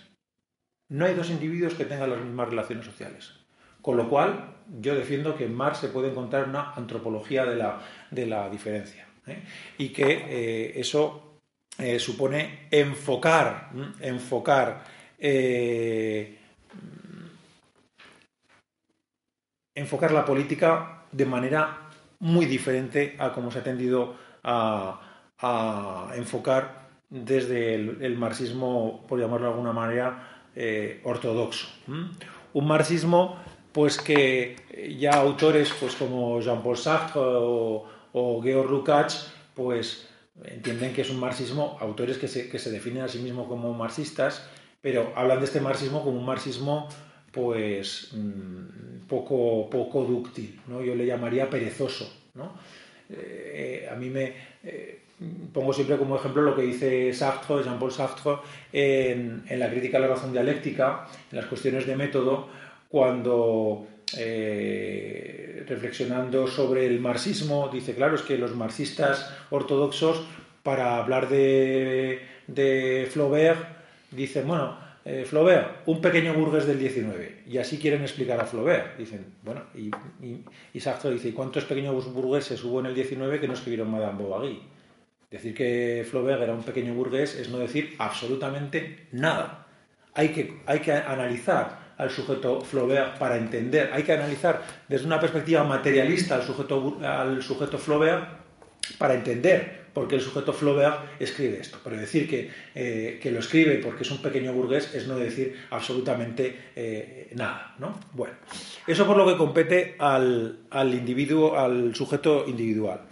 [0.90, 3.32] No hay dos individuos que tengan las mismas relaciones sociales.
[3.80, 7.80] Con lo cual, yo defiendo que en Marx se puede encontrar una antropología de la,
[8.10, 9.03] de la diferencia.
[9.26, 9.42] ¿Eh?
[9.78, 11.40] y que eh, eso
[11.78, 14.84] eh, supone enfocar, enfocar,
[19.74, 21.88] enfocar la política de manera
[22.20, 25.00] muy diferente a como se ha tendido a,
[26.14, 30.42] enfocar desde el, marxismo, por llamarlo de alguna manera,
[31.04, 31.66] ortodoxo.
[31.86, 33.36] Un marxismo
[33.72, 34.56] pues que
[34.96, 40.06] ya autores pues como Jean-Paul Sartre o, o Georg Lukács, pues
[40.44, 43.74] entienden que es un marxismo, autores que se, que se definen a sí mismos como
[43.74, 44.48] marxistas,
[44.80, 46.88] pero hablan de este marxismo como un marxismo
[47.32, 50.80] pues mm, poco, poco dúctil, ¿no?
[50.80, 52.08] yo le llamaría perezoso.
[52.34, 52.52] ¿no?
[53.10, 55.00] Eh, a mí me eh,
[55.52, 58.36] pongo siempre como ejemplo lo que dice Sartre, Jean-Paul Sartre,
[58.72, 62.48] en, en, la crítica a la razón dialéctica, en las cuestiones de método,
[62.88, 70.24] cuando eh, reflexionando sobre el marxismo, dice, claro, es que los marxistas ortodoxos,
[70.62, 73.60] para hablar de, de Flaubert,
[74.10, 78.96] dicen, bueno, eh, Flaubert, un pequeño burgués del 19, y así quieren explicar a Flaubert.
[78.96, 79.90] Dicen, bueno, y,
[80.72, 84.22] y, Sartre dice, ¿y cuántos pequeños burgueses hubo en el 19 que no escribieron Madame
[84.22, 84.62] Bovary?
[85.30, 89.66] Decir que Flaubert era un pequeño burgués es no decir absolutamente nada.
[90.14, 93.90] Hay que, hay que analizar al sujeto Flaubert para entender.
[93.92, 98.28] Hay que analizar desde una perspectiva materialista al sujeto, al sujeto Flaubert
[98.98, 101.78] para entender por qué el sujeto Flaubert escribe esto.
[101.82, 105.56] Pero decir que, eh, que lo escribe porque es un pequeño burgués es no decir
[105.70, 107.74] absolutamente eh, nada.
[107.78, 107.98] ¿no?
[108.12, 108.34] Bueno,
[108.86, 113.02] eso por lo que compete al, al individuo, al sujeto individual.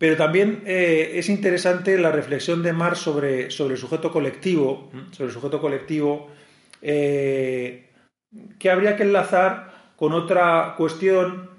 [0.00, 5.26] Pero también eh, es interesante la reflexión de Marx sobre, sobre el sujeto colectivo, sobre
[5.26, 6.30] el sujeto colectivo,
[6.82, 7.90] eh,
[8.58, 11.50] que habría que enlazar con otra cuestión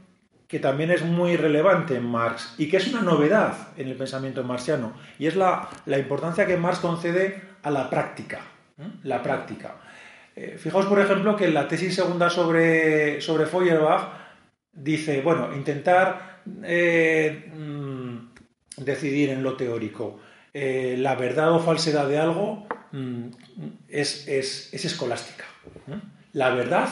[0.48, 4.44] que también es muy relevante en Marx y que es una novedad en el pensamiento
[4.44, 8.42] marxiano, y es la, importancia que Marx concede a la práctica.
[9.04, 9.76] La práctica.
[10.36, 14.10] Eh, fijaos, por ejemplo, que en la tesis segunda sobre, sobre Feuerbach
[14.74, 18.18] dice, bueno, intentar mm,
[18.78, 20.20] decidir en lo teórico
[20.54, 23.28] eh, la verdad o falsedad de algo mm,
[23.88, 24.28] es,
[24.74, 25.46] escolástica.
[26.34, 26.90] La verdad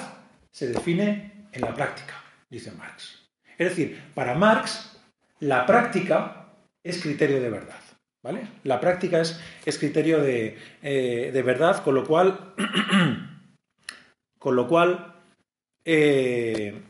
[0.51, 2.15] se define en la práctica,
[2.49, 3.19] dice Marx.
[3.57, 4.97] Es decir, para Marx,
[5.39, 6.47] la práctica
[6.83, 7.79] es criterio de verdad.
[8.23, 8.47] ¿vale?
[8.63, 9.39] La práctica es,
[9.77, 12.53] criterio de, eh, de, verdad, con lo cual,
[14.39, 15.15] con lo cual
[15.85, 16.81] eh,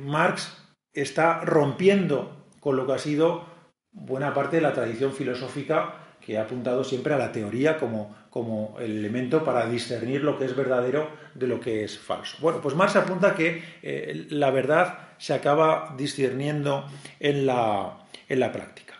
[0.00, 0.56] Marx
[0.92, 3.46] está rompiendo con lo que ha sido
[3.92, 8.76] buena parte de la tradición filosófica que ha apuntado siempre a la teoría como, como
[8.78, 12.36] el elemento para discernir lo que es verdadero de lo que es falso.
[12.40, 16.86] Bueno, pues Marx apunta que eh, la verdad se acaba discerniendo
[17.18, 18.90] en la, en la práctica.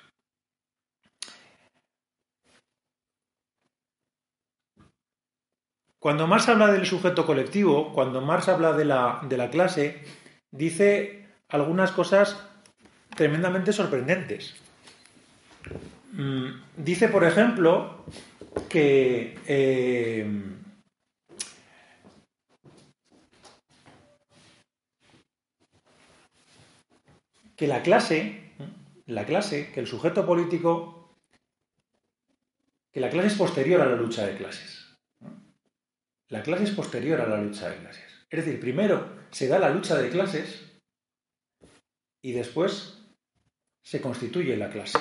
[6.01, 10.03] Cuando Marx habla del sujeto colectivo, cuando Marx habla de la, de la clase,
[10.51, 12.43] dice algunas cosas
[13.15, 14.55] tremendamente sorprendentes.
[16.13, 18.05] Mm, dice, por ejemplo,
[18.69, 20.27] que eh,
[27.57, 28.55] que la clase,
[29.05, 31.15] la clase, que el sujeto político,
[32.91, 34.97] que la clase es posterior a la lucha de clases.
[36.29, 38.27] La clase es posterior a la lucha de clases.
[38.31, 40.81] Es decir, primero se da la lucha de clases
[42.23, 43.05] y después
[43.83, 44.99] se constituye la clase.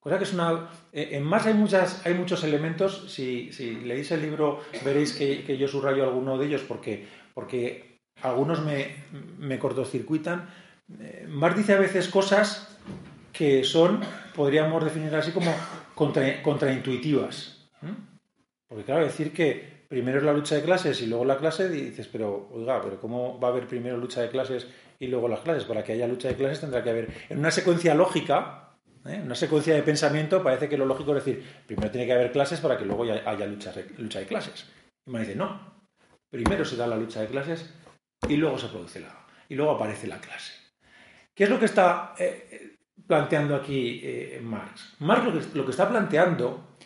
[0.00, 0.70] Cosa que es una.
[0.92, 3.12] Eh, en más hay, muchas, hay muchos elementos.
[3.12, 3.50] Si,
[3.84, 8.94] leéis el libro, veréis que, yo subrayo alguno de ellos porque, porque algunos me,
[9.38, 10.48] me cortocircuitan.
[11.00, 12.78] Eh, Marx dice a veces cosas
[13.32, 14.00] que son,
[14.34, 15.54] podríamos definir así como
[15.94, 17.70] contraintuitivas.
[18.68, 22.08] Porque, claro, decir que primero es la lucha de clases y luego la clase, dices,
[22.08, 24.66] pero, oiga, pero ¿cómo va a haber primero lucha de clases
[24.98, 25.64] y luego las clases?
[25.64, 28.67] Para que haya lucha de clases tendrá que haber, en una secuencia lógica,
[29.08, 29.20] ¿eh?
[29.22, 32.60] Una secuencia de pensamiento parece que lo lógico es decir, primero tiene que haber clases
[32.60, 34.66] para que luego haya lucha, lucha de clases.
[35.06, 35.82] Y me dice, no,
[36.30, 37.72] primero se da la lucha de clases
[38.28, 40.52] y luego se produce la, y luego aparece la clase.
[41.34, 44.96] ¿Qué es lo que está eh, planteando aquí eh, Marx?
[44.98, 46.76] Marx lo que, está planteando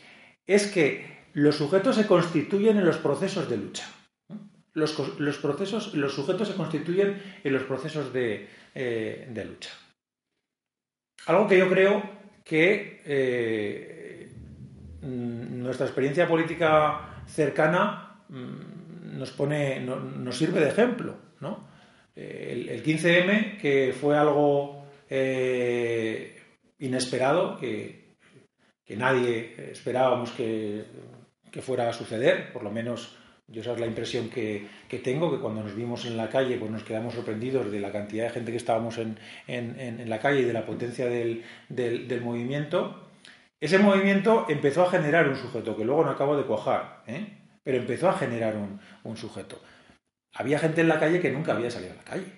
[0.47, 3.89] es que los sujetos se constituyen en los procesos de lucha.
[4.75, 4.93] Los,
[5.39, 8.49] procesos, los sujetos se constituyen en los procesos de
[9.35, 9.71] lucha.
[11.27, 12.03] Algo que yo creo
[12.45, 14.33] que eh,
[15.03, 21.71] nuestra experiencia política cercana mm, nos pone, nos sirve de ejemplo, ¿no?
[22.15, 26.37] El, 15M, que fue algo eh,
[26.79, 28.03] inesperado, que,
[28.97, 30.85] nadie esperábamos que,
[31.63, 33.17] fuera a suceder, por lo menos
[33.53, 34.67] yo esa es la impresión que,
[35.05, 38.25] tengo, que cuando nos vimos en la calle pues nos quedamos sorprendidos de la cantidad
[38.25, 41.45] de gente que estábamos en, la calle y de la potencia del,
[42.23, 43.11] movimiento.
[43.61, 47.27] Ese movimiento empezó a generar un sujeto, que luego no acabo de cuajar, ¿eh?
[47.63, 49.61] pero empezó a generar un, sujeto.
[50.35, 52.33] Había gente en la calle que nunca había salido a la calle.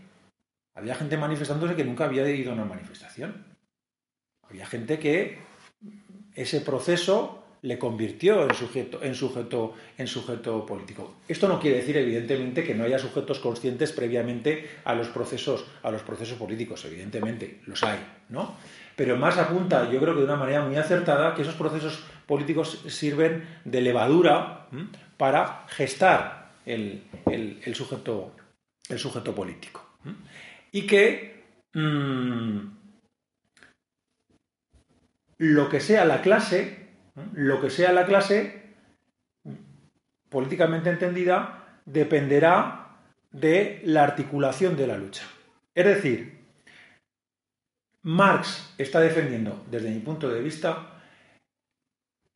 [0.74, 3.46] Había gente manifestándose que nunca había ido a una manifestación.
[4.42, 5.38] Había gente que
[6.34, 11.16] ese proceso le convirtió en sujeto, en sujeto, en sujeto político.
[11.26, 15.90] Esto no quiere decir, evidentemente, que no haya sujetos conscientes previamente a los procesos, a
[15.90, 16.84] los procesos políticos.
[16.84, 17.98] Evidentemente, los hay,
[18.28, 18.54] ¿no?
[18.96, 22.82] Pero más apunta, yo creo que de una manera muy acertada, que esos procesos políticos
[22.88, 24.68] sirven de levadura
[25.16, 27.02] para gestar el,
[27.72, 28.36] sujeto,
[28.90, 29.88] el sujeto político.
[30.70, 32.58] Y que mm,
[35.38, 36.83] lo que sea la clase
[37.34, 38.74] lo que sea la clase,
[40.28, 42.98] políticamente entendida, dependerá
[43.30, 45.24] de la articulación de la lucha.
[45.74, 46.38] Es decir,
[48.02, 51.00] Marx está defendiendo, desde mi punto de vista,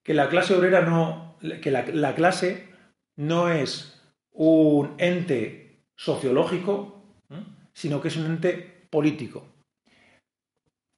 [0.03, 2.69] que la clase obrera no, que la, clase
[3.17, 7.03] no es un ente sociológico,
[7.73, 9.47] sino que es un ente político.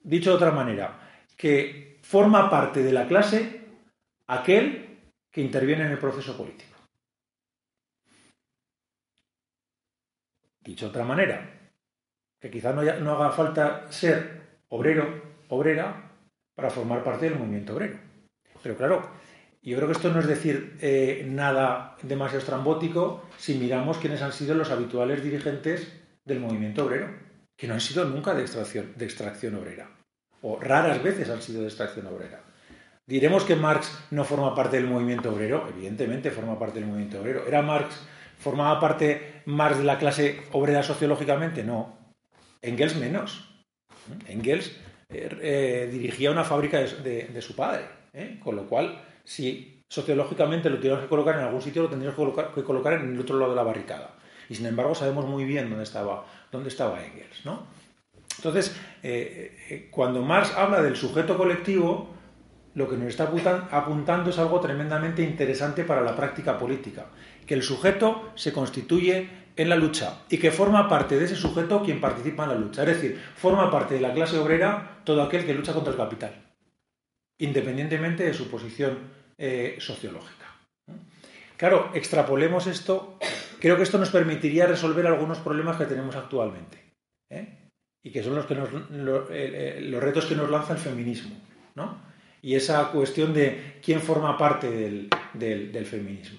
[0.03, 1.01] Dicho de otra manera,
[1.37, 3.60] que forma parte de la clase
[4.31, 5.01] aquel
[5.33, 6.77] que interviene en el proceso político.
[10.61, 11.73] Dicho de otra manera,
[12.41, 16.13] que quizá no, haga falta ser obrero obrera
[16.55, 17.99] para formar parte del movimiento obrero.
[18.63, 19.11] Pero claro,
[19.63, 24.33] yo creo que esto no es decir eh, nada demasiado estrambótico si miramos quiénes han
[24.33, 27.09] sido los habituales dirigentes del movimiento obrero,
[27.57, 28.45] que no han sido nunca de
[29.05, 29.91] extracción obrera,
[30.43, 32.50] o raras veces han sido de extracción obrera.
[33.07, 35.67] ¿Diremos que Marx no forma parte del movimiento obrero?
[35.69, 37.47] Evidentemente forma parte del movimiento obrero.
[37.47, 38.01] ¿Era Marx,
[38.39, 41.65] formaba parte Marx de la clase obrera sociológicamente?
[41.65, 41.99] No.
[42.63, 43.51] Engels menos.
[44.29, 44.77] Engels
[45.09, 48.39] eh, eh, dirigía una fábrica de, su padre, ¿eh?
[48.43, 52.23] con lo cual, si sociológicamente lo teníamos que colocar en algún sitio, lo tendríamos que
[52.23, 54.15] colocar, que colocar, en el otro lado de la barricada.
[54.49, 57.45] Y sin embargo sabemos muy bien dónde estaba, dónde estaba Engels.
[57.45, 57.67] ¿no?
[58.37, 58.77] Entonces,
[59.91, 62.15] cuando Marx habla del sujeto colectivo,
[62.75, 63.31] lo que nos está
[63.71, 67.07] apuntando es algo tremendamente interesante para la práctica política,
[67.47, 71.83] que el sujeto se constituye en la lucha y que forma parte de ese sujeto
[71.83, 72.83] quien participa en la lucha.
[72.83, 76.33] Es decir, forma parte de la clase obrera todo aquel que lucha contra el capital,
[77.39, 78.99] independientemente de su posición
[79.37, 80.47] eh, sociológica.
[81.57, 83.19] Claro, extrapolemos esto,
[83.61, 86.95] creo que esto nos permitiría resolver algunos problemas que tenemos actualmente
[87.29, 87.69] ¿eh?
[88.03, 91.37] y que son los, que eh, los retos que nos lanza el feminismo.
[91.75, 92.10] ¿no?
[92.43, 96.39] Y esa cuestión de quién forma parte del, feminismo.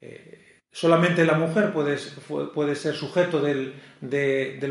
[0.00, 1.96] Eh, solamente la mujer puede,
[2.54, 3.74] puede ser sujeto del,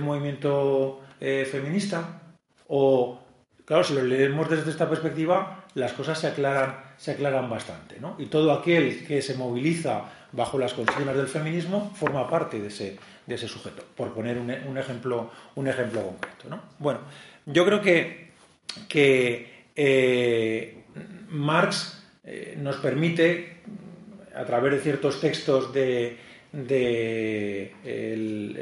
[0.01, 2.21] movimiento eh, feminista
[2.67, 3.19] o,
[3.65, 7.99] claro, si lo leemos desde esta perspectiva, las cosas se aclaran, se aclaran bastante.
[7.99, 8.15] ¿no?
[8.17, 12.97] Y todo aquel que se moviliza bajo las consignas del feminismo forma parte de ese,
[13.25, 16.49] de ese sujeto, por poner un, ejemplo, un ejemplo concreto.
[16.49, 16.61] ¿no?
[16.79, 16.99] Bueno,
[17.45, 18.31] yo creo que,
[18.87, 20.83] que eh,
[21.29, 23.57] Marx eh, nos permite,
[24.35, 26.17] a través de ciertos textos de,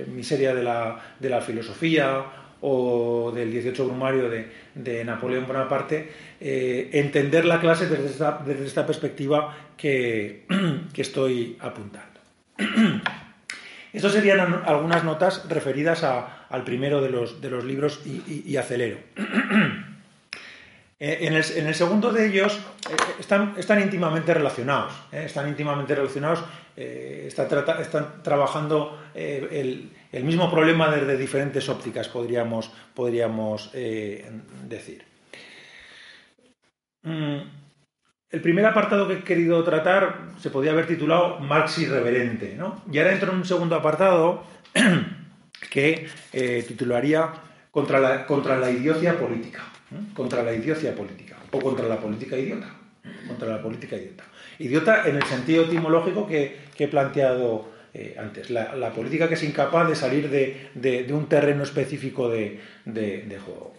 [0.08, 2.26] Miseria de la, Filosofía
[2.62, 10.46] o del 18 Brumario de, Napoleón Bonaparte, eh, entender la clase desde esta, perspectiva que,
[10.96, 12.20] estoy apuntando.
[13.94, 18.98] Estas serían algunas notas referidas al primero de los, libros y acelero.
[20.98, 22.58] Eh, en, el, segundo de ellos
[22.90, 26.46] eh, están, íntimamente relacionados, eh, están íntimamente relacionados,
[26.78, 29.92] están trabajando el,
[30.24, 35.04] mismo problema desde diferentes ópticas, podríamos, podríamos decir.
[37.04, 37.40] Mm,
[38.32, 42.84] el primer apartado que he querido tratar se podría haber titulado Marx irreverente, ¿no?
[42.92, 44.44] y ahora entro en un segundo apartado
[45.70, 46.10] que
[46.68, 47.34] titularía
[47.72, 49.64] contra la, contra la idiocia política
[50.14, 52.68] contra la idiocia política o contra la política idiota.
[53.28, 54.24] Contra la política idiota.
[54.60, 58.50] Idiota en el sentido etimológico que, he planteado eh, antes.
[58.50, 62.60] La, política que es incapaz de salir de, un terreno específico de,
[63.46, 63.74] juego.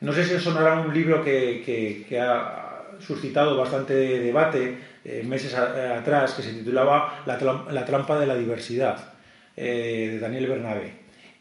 [0.00, 2.62] No sé si os sonará un libro que, ha
[3.00, 9.14] suscitado bastante debate eh, meses atrás, que se titulaba La, trampa de la diversidad,
[9.56, 10.92] eh, de Daniel Bernabé,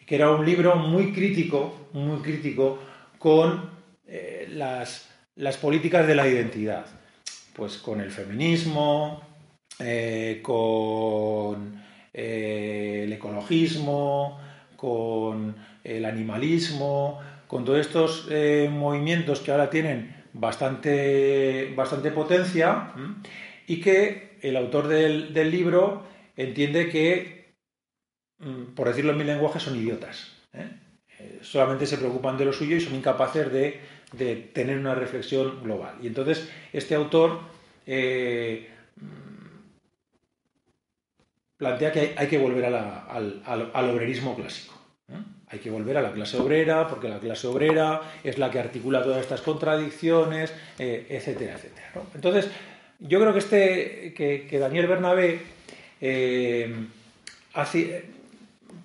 [0.05, 2.79] que era un libro muy crítico, muy crítico
[3.17, 3.74] con
[4.07, 6.85] eh, las, políticas de la identidad,
[7.55, 9.21] pues con el feminismo,
[9.79, 11.81] eh, con
[12.13, 14.39] eh, el ecologismo,
[14.75, 18.27] con el animalismo, con todos estos
[18.71, 22.91] movimientos que ahora tienen bastante, bastante potencia
[23.67, 26.03] y que el autor del, del libro
[26.35, 27.55] entiende que,
[28.39, 30.31] mm, por decirlo en mi lenguaje, son idiotas.
[31.41, 33.79] solamente se preocupan de lo suyo y son incapaces de
[34.11, 35.95] de tener una reflexión global.
[36.01, 37.39] Y entonces este autor
[37.85, 38.69] eh,
[41.57, 44.73] plantea que hay, que volver al, obrerismo clásico.
[45.47, 49.03] Hay que volver a la clase obrera, porque la clase obrera es la que articula
[49.03, 51.91] todas estas contradicciones, eh, etcétera, etcétera.
[52.15, 52.49] Entonces,
[52.99, 55.41] yo creo que, este, que, Daniel Bernabé,
[56.01, 56.73] eh,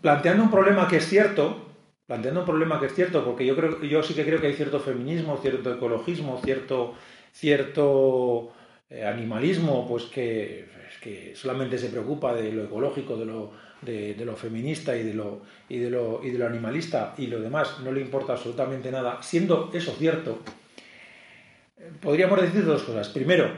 [0.03, 1.70] planteando un problema que es cierto,
[2.11, 4.55] planteando un problema que es cierto, porque yo, creo, yo sí que creo que hay
[4.55, 6.96] cierto feminismo, cierto ecologismo, cierto,
[7.33, 8.53] cierto
[8.90, 10.66] eh, animalismo, pues que,
[11.37, 15.78] solamente se preocupa de lo ecológico, de lo, de, lo feminista y de lo, y,
[15.78, 19.22] de lo, y de lo animalista y lo demás no le importa absolutamente nada.
[19.22, 20.41] Siendo eso cierto,
[22.01, 23.09] podríamos decir dos cosas.
[23.11, 23.53] Primero,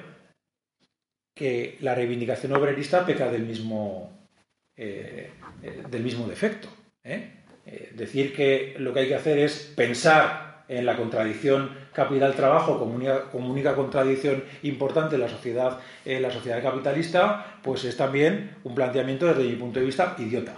[1.34, 4.28] que la reivindicación obrerista peca del mismo,
[4.76, 5.30] eh,
[5.62, 6.68] eh, del mismo defecto.
[7.02, 7.41] ¿eh?
[7.64, 12.94] Eh, decir que lo que hay que hacer es pensar en la contradicción capital-trabajo como
[13.50, 19.44] única, contradicción importante en la sociedad, la sociedad capitalista, pues es también un planteamiento desde
[19.44, 20.56] mi punto de vista idiota.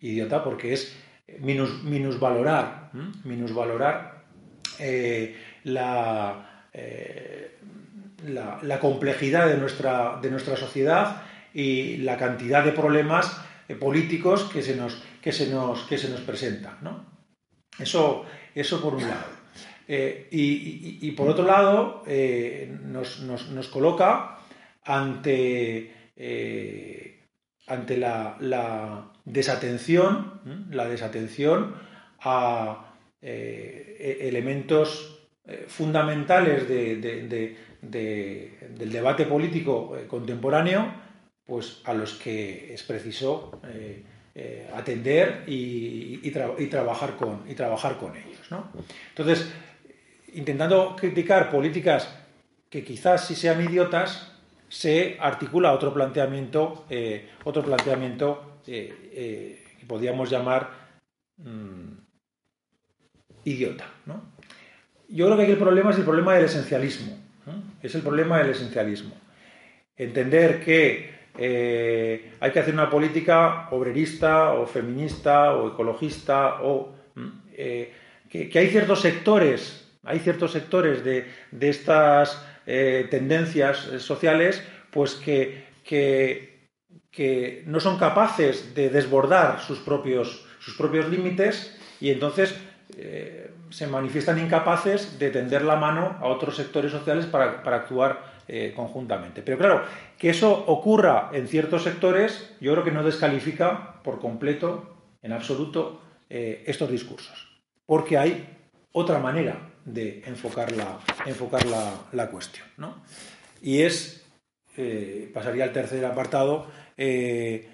[0.00, 0.94] Idiota porque es
[1.40, 2.90] minusvalorar,
[3.24, 4.24] minusvalorar
[5.64, 6.46] la,
[8.26, 13.40] la, complejidad de nuestra, de nuestra sociedad y la cantidad de problemas
[13.80, 16.76] políticos que se nos, que se nos, que se nos presentan.
[17.78, 19.32] Eso, eso por un lado.
[19.88, 22.02] y, por otro lado,
[22.82, 24.38] nos, nos, coloca
[24.84, 25.94] ante,
[27.66, 31.74] ante la, desatención, la desatención
[32.20, 37.56] a eh, e, elementos eh, fundamentales del
[38.92, 40.92] debate político eh, contemporáneo,
[41.46, 43.62] pues a los que es preciso
[44.74, 48.48] atender y, trabajar con, ellos.
[49.10, 49.52] Entonces,
[50.34, 52.08] intentando criticar políticas
[52.68, 54.32] que quizás sí sean idiotas,
[54.68, 60.70] se articula otro planteamiento, eh, otro planteamiento eh, eh, que podríamos llamar
[61.36, 61.92] mm,
[63.44, 63.86] idiota.
[65.08, 67.16] Yo creo que aquí el problema es el problema del esencialismo.
[67.80, 69.14] Es el problema del esencialismo.
[69.96, 77.28] Entender que hay que hacer una política obrerista o feminista o ecologista o mm,
[78.28, 85.14] que, hay ciertos sectores, hay ciertos sectores de, de estas eh, tendencias eh, sociales pues
[85.14, 92.56] que, que, no son capaces de desbordar sus propios, sus propios límites y entonces
[92.96, 98.33] eh, se manifiestan incapaces de tender la mano a otros sectores sociales para, actuar
[98.74, 99.42] conjuntamente.
[99.42, 99.84] Pero claro,
[100.18, 106.00] que eso ocurra en ciertos sectores, yo creo que no descalifica por completo, en absoluto,
[106.28, 107.48] estos discursos.
[107.86, 108.46] Porque hay
[108.92, 111.64] otra manera de enfocar la, enfocar
[112.12, 112.66] la, cuestión.
[113.60, 114.24] Y es,
[114.76, 116.66] eh, pasaría al tercer apartado,
[116.96, 117.68] eh,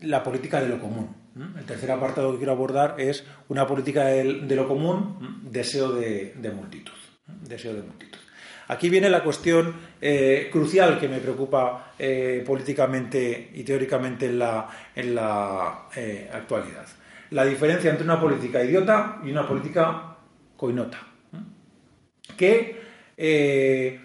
[0.00, 1.16] la política de lo común.
[1.56, 6.92] El tercer apartado que quiero abordar es una política de, lo común, deseo de, multitud.
[7.26, 8.19] Deseo de multitud.
[8.70, 11.92] Aquí viene la cuestión eh, crucial que me preocupa
[12.46, 15.88] políticamente y teóricamente en la, en la
[16.32, 16.86] actualidad.
[17.30, 20.16] La diferencia entre una política idiota y una política
[20.56, 20.98] coinota,
[22.36, 22.80] que
[23.16, 24.00] eh,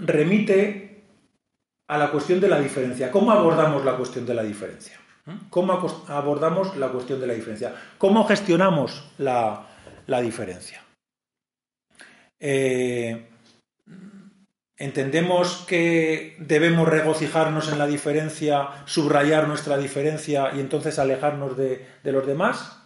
[0.00, 1.04] remite
[1.88, 3.10] a la cuestión de la diferencia.
[3.10, 4.98] ¿Cómo abordamos la cuestión de la diferencia?
[5.50, 5.72] ¿Cómo
[6.08, 7.74] abordamos la cuestión de la diferencia?
[7.98, 9.66] ¿Cómo gestionamos la,
[10.22, 10.82] diferencia?
[12.40, 13.26] Eh,
[14.78, 22.26] ¿Entendemos que debemos regocijarnos en la diferencia, subrayar nuestra diferencia y entonces alejarnos de los
[22.26, 22.76] demás?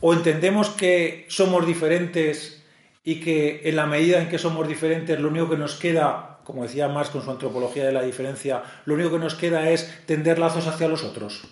[0.00, 2.64] o entendemos que somos diferentes
[3.04, 6.64] y que en la medida en que somos diferentes lo único que nos queda, como
[6.64, 10.38] decía Marx con su antropología de la diferencia, lo único que nos queda es tender
[10.38, 11.44] lazos hacia los otros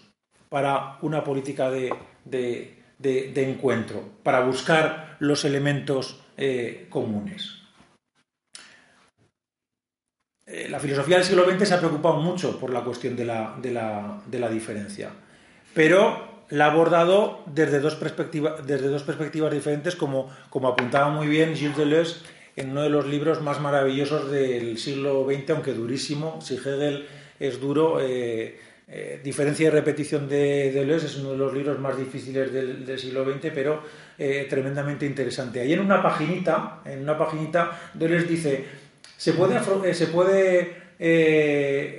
[0.48, 1.92] para una política de,
[3.34, 7.63] encuentro, para buscar los elementos eh, comunes.
[10.54, 13.56] Eh, la filosofía del siglo XX se ha preocupado mucho por la cuestión de la,
[13.60, 15.10] de la diferencia,
[15.74, 21.26] pero la ha abordado desde dos, perspectivas, desde dos perspectivas diferentes, como, como apuntaba muy
[21.26, 22.20] bien Gilles Deleuze
[22.54, 26.40] en uno de los libros más maravillosos del siglo XX, aunque durísimo.
[26.40, 27.04] Si Hegel
[27.40, 31.96] es duro, eh, eh, Diferencia y repetición de Deleuze es uno de los libros más
[31.96, 33.82] difíciles del, siglo XX, pero
[34.16, 35.60] eh, tremendamente interesante.
[35.60, 38.64] Ahí en una paginita, en una paginita, Deleuze dice,
[39.16, 40.84] se puede, se puede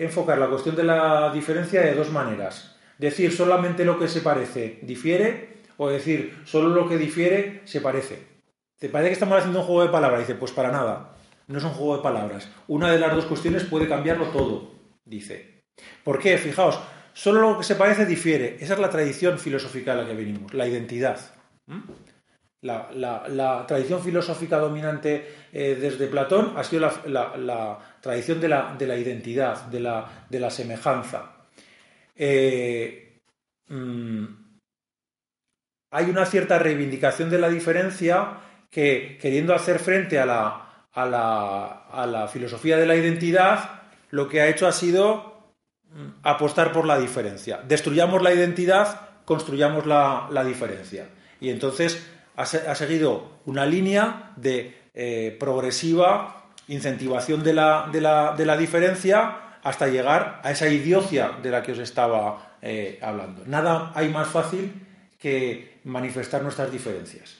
[0.04, 4.80] enfocar la cuestión de la diferencia de dos maneras Decir solamente lo que se parece
[4.82, 8.20] difiere o decir solo lo que difiere se parece.
[8.80, 10.22] ¿Te parece que estamos haciendo un juego de palabras?
[10.22, 11.16] Dice, pues para nada.
[11.48, 12.50] No es un juego de palabras.
[12.68, 14.72] Una de las dos cuestiones puede cambiarlo todo,
[15.04, 15.64] dice.
[16.04, 16.38] ¿Por qué?
[16.38, 16.80] Fijaos,
[17.14, 18.58] solo lo que se parece difiere.
[18.60, 21.20] Esa es la tradición filosófica a la que venimos, la identidad.
[21.68, 21.82] ¿Mm?
[22.66, 30.40] La, tradición filosófica dominante eh, desde Platón ha sido la, tradición de la, identidad, de
[30.40, 31.36] la semejanza.
[32.16, 33.20] Eh,
[33.68, 34.26] mm,
[35.92, 38.38] hay una cierta reivindicación de la diferencia
[38.70, 44.68] que, queriendo hacer frente a la, la, filosofía de la identidad, lo que ha hecho
[44.68, 45.54] ha sido
[45.90, 47.62] mm, apostar por la diferencia.
[47.68, 51.10] Destruyamos la identidad, construyamos la, diferencia.
[51.40, 52.06] Y entonces
[52.36, 60.42] ha, seguido una línea de eh, progresiva incentivación de la, de la diferencia hasta llegar
[60.44, 63.44] a esa idiocia de la que os estaba eh, hablando.
[63.48, 64.72] Nada hay más fácil
[65.18, 67.36] que manifestar nuestras diferencias.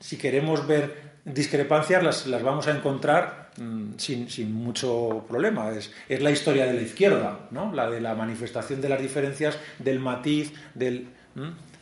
[0.00, 5.70] Si queremos ver discrepancias, las, vamos a encontrar mm, sin, mucho problema.
[5.70, 7.72] Es, la historia de la izquierda, ¿no?
[7.72, 11.08] la de la manifestación de las diferencias, del matiz, del,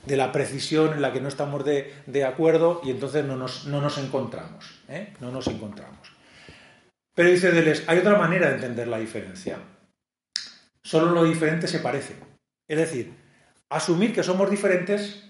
[0.07, 3.81] de la precisión en la que no estamos de, acuerdo y entonces no nos, no
[3.81, 4.81] nos encontramos.
[4.89, 5.15] ¿eh?
[5.21, 6.13] No nos encontramos.
[7.15, 9.59] Pero dice Deleuze, hay otra manera de entender la diferencia.
[10.83, 12.17] Solo lo diferente se parece.
[12.69, 13.15] Es decir,
[13.69, 15.25] asumir que somos diferentes,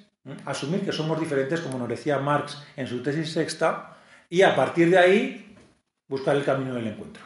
[0.45, 3.97] asumir que somos diferentes, como nos decía Marx en su tesis sexta,
[4.29, 5.57] y a partir de ahí
[6.09, 7.25] buscar el camino del encuentro.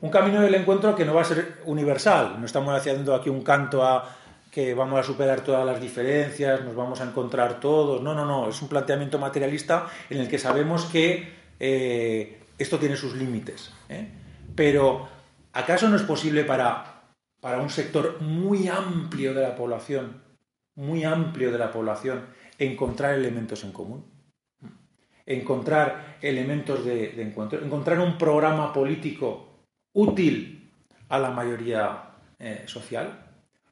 [0.00, 2.36] Un camino del encuentro que no va a ser universal.
[2.38, 4.14] No estamos haciendo aquí un canto a
[4.56, 8.00] que vamos a superar todas las diferencias, nos vamos a encontrar todos.
[8.00, 8.48] No, no, no.
[8.48, 11.28] Es un planteamiento materialista en el que sabemos que
[11.60, 13.70] eh, esto tiene sus límites.
[13.90, 14.08] ¿eh?
[14.54, 15.06] Pero,
[15.52, 17.02] ¿acaso no es posible para,
[17.42, 20.22] para un sector muy amplio de la población,
[20.74, 22.24] muy amplio de la población,
[22.58, 24.06] encontrar elementos en común?
[25.26, 30.72] Encontrar elementos de encuentro, encontrar un programa político útil
[31.10, 32.04] a la mayoría
[32.38, 33.25] eh, social,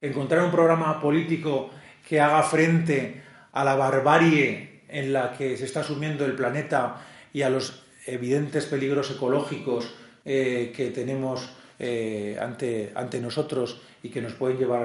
[0.07, 1.71] encontrar un programa político
[2.07, 7.03] que haga frente a la barbarie en la que se está asumiendo el planeta
[7.33, 9.95] y a los evidentes peligros ecológicos
[10.25, 14.83] eh, que tenemos eh, ante, ante, nosotros y que nos pueden llevar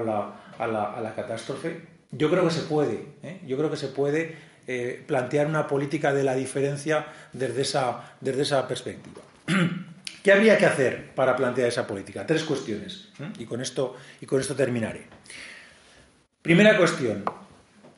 [0.57, 1.81] a la, catástrofe.
[2.11, 3.05] Yo creo que se puede,
[3.45, 4.49] yo creo que se puede
[5.07, 9.21] plantear una política de la diferencia desde esa, desde esa perspectiva.
[10.23, 12.25] ¿Qué habría que hacer para plantear esa política?
[12.25, 13.09] Tres cuestiones.
[13.37, 15.07] Y con esto, y con esto terminaré.
[16.41, 17.23] Primera cuestión.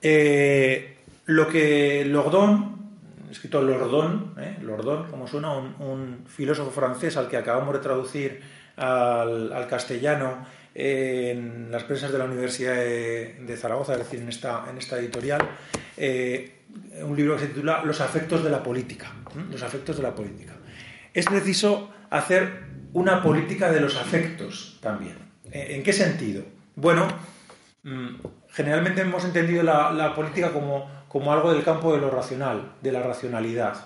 [0.02, 2.92] Eh, lo que Lordon,
[3.32, 4.58] escrito Lordon, ¿eh?
[4.62, 8.42] Lordon, como suena, un, filósofo francés al que acabamos de traducir
[8.76, 14.78] al, castellano en las presas de la Universidad de, Zaragoza, es decir, en esta, en
[14.78, 15.42] esta editorial,
[15.98, 16.62] eh,
[17.04, 19.12] un libro que se titula Los afectos de la política.
[19.50, 20.54] Los afectos de la política.
[21.14, 25.16] Es preciso hacer una política de los afectos también.
[25.52, 26.44] ¿En qué sentido?
[26.76, 27.08] Bueno,
[27.84, 28.16] mm,
[28.50, 33.02] generalmente hemos entendido la, política como, como, algo del campo de lo racional, de la
[33.02, 33.86] racionalidad.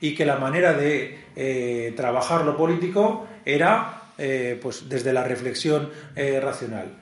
[0.00, 5.90] Y que la manera de eh, trabajar lo político era eh, pues desde la reflexión
[6.16, 6.96] eh, racional,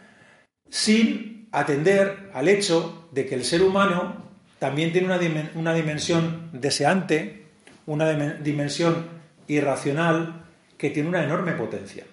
[0.68, 5.20] sin atender al hecho de que el ser humano también tiene una,
[5.54, 7.46] una dimensión deseante,
[7.86, 10.46] una dimensión irracional
[10.78, 12.06] que tiene una enorme potencia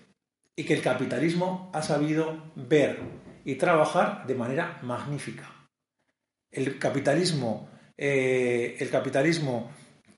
[0.56, 3.00] y que el capitalismo ha sabido ver
[3.46, 5.50] y trabajar de manera magnífica.
[6.52, 9.72] El capitalismo, eh, el capitalismo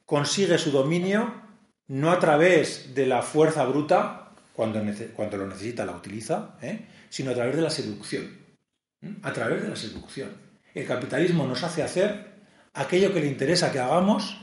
[0.05, 1.41] consigue su dominio
[1.87, 4.81] no a través de la fuerza bruta, cuando,
[5.13, 6.87] cuando lo necesita la utiliza, ¿eh?
[7.09, 8.37] sino a través de la seducción.
[9.23, 10.29] A través de la seducción.
[10.73, 12.31] El capitalismo nos hace hacer
[12.73, 14.39] aquello que le interesa que hagamos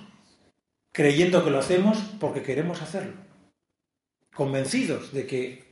[0.99, 3.13] creyendo que lo hacemos porque queremos hacerlo,
[4.35, 5.63] convencidos de que,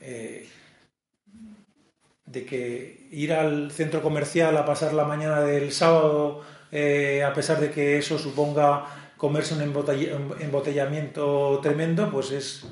[0.00, 0.48] eh,
[2.24, 6.42] de que ir al centro comercial a pasar la mañana del sábado,
[6.72, 8.86] eh, a pesar de que eso suponga
[9.18, 12.64] comerse un embotellamiento tremendo, pues es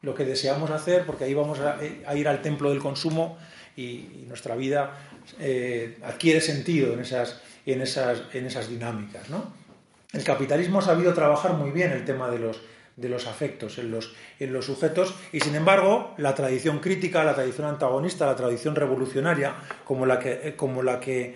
[0.00, 1.76] lo que deseamos hacer porque ahí vamos a,
[2.16, 3.36] ir al templo del consumo
[3.76, 4.96] y, nuestra vida
[5.40, 9.28] eh, adquiere sentido en esas, en esas, en esas dinámicas.
[9.28, 9.65] ¿no?
[10.12, 12.60] El capitalismo ha sabido trabajar muy bien el tema de los,
[12.96, 17.66] de los afectos en los, los sujetos y sin embargo la tradición crítica, la tradición
[17.66, 19.54] antagonista, la tradición revolucionaria,
[19.84, 21.34] como la que, como la que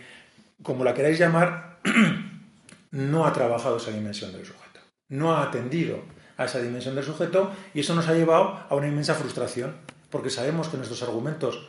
[0.62, 1.78] como la queráis llamar,
[2.90, 6.00] no ha trabajado esa dimensión del sujeto, no ha atendido
[6.36, 9.76] a esa dimensión del sujeto y eso nos ha llevado a una inmensa frustración,
[10.10, 11.66] porque sabemos que nuestros argumentos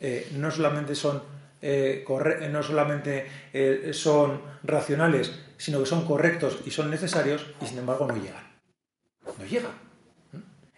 [0.00, 1.22] eh, no solamente son
[1.66, 2.04] eh,
[2.50, 8.06] no solamente eh, son racionales, sino que son correctos y son necesarios y sin embargo
[8.06, 8.44] no llegan.
[9.38, 9.72] No llegan.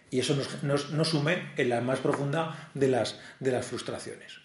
[0.09, 4.39] Y eso nos, sume en la más profunda de las, de las frustraciones.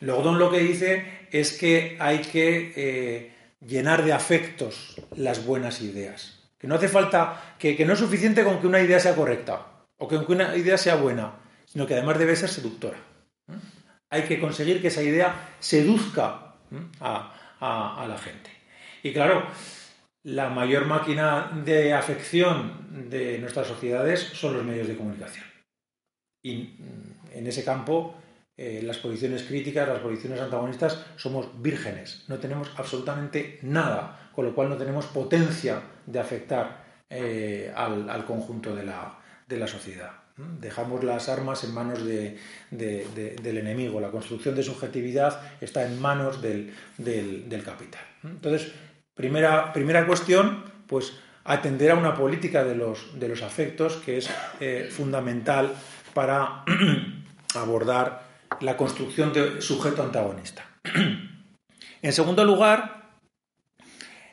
[0.00, 6.38] Logdon lo que dice es que hay que eh, llenar de afectos las buenas ideas.
[6.58, 9.78] Que no hace falta, que, que no es suficiente con que una idea sea correcta
[9.98, 11.34] o que una idea sea buena,
[11.66, 12.98] sino que además debe ser seductora.
[14.10, 16.54] Hay que conseguir que esa idea seduzca
[17.00, 18.50] a, la gente.
[19.02, 19.46] Y claro,
[20.24, 25.44] la mayor máquina de afección de nuestras sociedades son los medios de comunicación.
[26.42, 28.14] Y mm, en ese campo,
[28.56, 32.24] eh, las posiciones críticas, las posiciones antagonistas, somos vírgenes.
[32.28, 38.74] No tenemos absolutamente nada, con lo cual no tenemos potencia de afectar eh, al, conjunto
[38.74, 40.28] de la sociedad.
[40.38, 42.38] Dejamos las armas en manos del
[42.70, 44.00] enemigo.
[44.00, 46.72] La construcción de subjetividad está en manos del,
[47.64, 48.02] capital.
[48.22, 48.70] Entonces,
[49.18, 51.12] primera, primera cuestión, pues
[51.44, 55.74] atender a una política de los, de los afectos que es eh, fundamental
[56.14, 56.64] para
[57.54, 58.22] abordar
[58.60, 60.64] la construcción de sujeto antagonista.
[62.00, 63.10] En segundo lugar,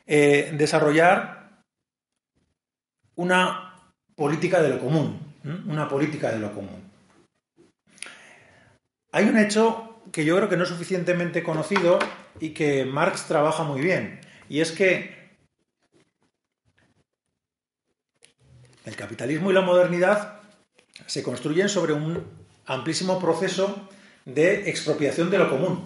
[0.05, 1.63] eh, desarrollar
[3.15, 3.81] una
[4.15, 5.19] política de lo común,
[5.65, 6.83] una política de lo común.
[9.11, 11.97] Hay un hecho que yo creo que no es suficientemente conocido
[12.39, 14.19] y que Marx trabaja muy bien,
[14.49, 15.15] y es que
[18.85, 20.39] el capitalismo y la modernidad
[21.05, 22.23] se construyen sobre un
[22.65, 23.89] amplísimo proceso
[24.25, 25.83] de expropiación de lo común,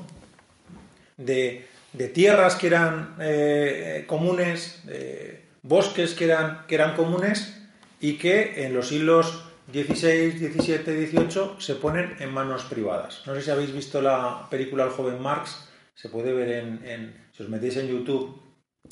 [1.17, 1.65] de,
[2.13, 7.55] tierras que eran eh, comunes, de bosques que eran, que eran comunes
[7.99, 13.23] y que en los siglos XVI, XVII, XVIII se ponen en manos privadas.
[13.25, 17.43] No sé si habéis visto la película El joven Marx, se puede ver en, si
[17.43, 18.41] os metéis en YouTube,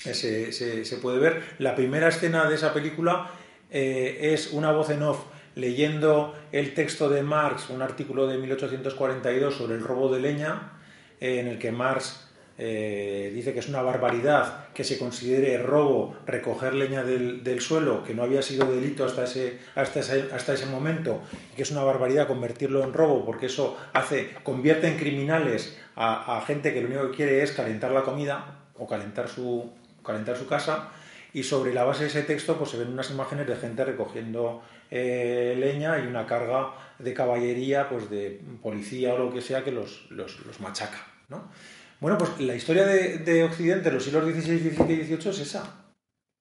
[0.08, 1.42] eh, se, puede ver.
[1.60, 3.32] La primera escena de esa película
[3.72, 5.20] eh, es una voz en off
[5.56, 10.74] leyendo el texto de Marx, un artículo de 1842 sobre el robo de leña,
[11.20, 12.24] eh, en el que Marx
[12.58, 18.24] dice que es una barbaridad que se considere robo recoger leña del, suelo, que no
[18.24, 21.22] había sido delito hasta ese, hasta ese, hasta ese momento,
[21.54, 26.44] y que es una barbaridad convertirlo en robo, porque eso hace, convierte en criminales a,
[26.46, 29.72] gente que lo único que quiere es calentar la comida o calentar su,
[30.08, 30.90] calentar su casa,
[31.34, 34.64] y sobre la base de ese texto pues se ven unas imágenes de gente recogiendo
[34.90, 39.72] eh, leña y una carga de caballería, pues de policía o lo que sea que
[39.72, 41.52] los, los, machaca, ¿no?
[42.00, 45.94] Bueno, pues la historia de, Occidente en los siglos XVI, XVII y XVIII es esa,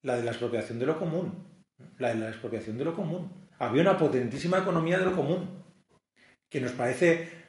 [0.03, 1.47] la de la expropiación de lo común,
[1.99, 3.49] la de la expropiación de lo común.
[3.59, 5.65] Había una potentísima economía de lo común,
[6.49, 7.46] que nos parece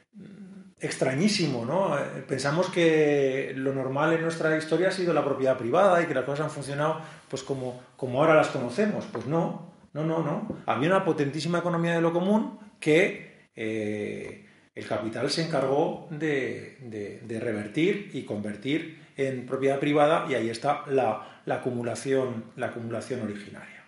[0.80, 1.98] extrañísimo, ¿no?
[1.98, 6.14] Eh, pensamos que lo normal en nuestra historia ha sido la propiedad privada y que
[6.14, 9.04] las cosas han funcionado pues como, como ahora las conocemos.
[9.10, 10.62] Pues no, no, no, no.
[10.66, 18.10] Había una potentísima economía de lo común que eh, el capital se encargó de, revertir
[18.12, 23.84] y convertir en propiedad privada y ahí está la, acumulación, la acumulación originaria.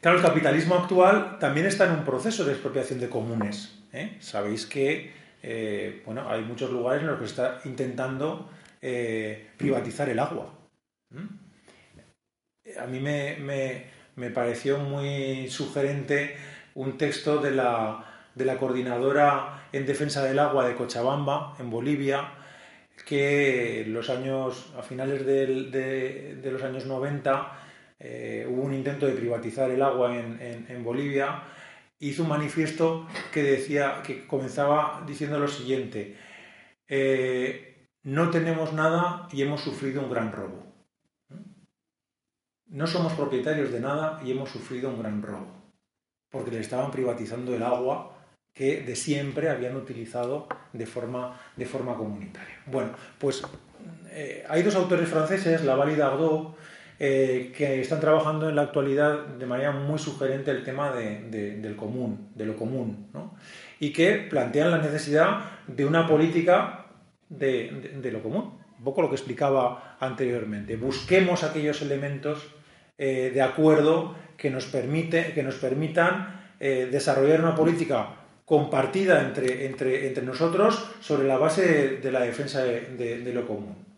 [0.00, 3.78] Claro, el capitalismo actual también está en un proceso de expropiación de comunes.
[3.92, 4.16] ¿eh?
[4.18, 5.12] Sabéis que
[5.42, 10.54] eh, bueno, hay muchos lugares en los que se está intentando eh, privatizar el agua.
[12.78, 16.36] A mí me pareció muy sugerente
[16.74, 22.32] un texto de la de la Coordinadora en Defensa del Agua de Cochabamba, en Bolivia,
[23.06, 27.52] que los años, a finales de, los años 90
[27.98, 31.42] eh, hubo un intento de privatizar el agua en, Bolivia,
[32.00, 36.16] hizo un manifiesto que decía, que comenzaba diciendo lo siguiente,
[36.88, 40.64] eh, no tenemos nada y hemos sufrido un gran robo.
[42.66, 45.74] No somos propietarios de nada y hemos sufrido un gran robo,
[46.30, 48.16] porque le estaban privatizando el agua
[48.54, 52.62] que de siempre habían utilizado de forma, de forma comunitaria.
[52.66, 53.42] Bueno, pues
[54.10, 56.56] eh, hay dos autores franceses, Laval y Dardot,
[57.02, 62.28] eh, que están trabajando en la actualidad de manera muy sugerente el tema del común,
[62.34, 63.34] de lo común, ¿no?
[63.78, 66.86] y que plantean la necesidad de una política
[67.30, 70.76] de, lo común, un poco lo que explicaba anteriormente.
[70.76, 72.46] Busquemos aquellos elementos
[72.98, 78.20] eh, de acuerdo que nos, que nos permitan desarrollar una política
[78.50, 83.89] compartida entre, entre, entre nosotros sobre la base de, la defensa de, lo común.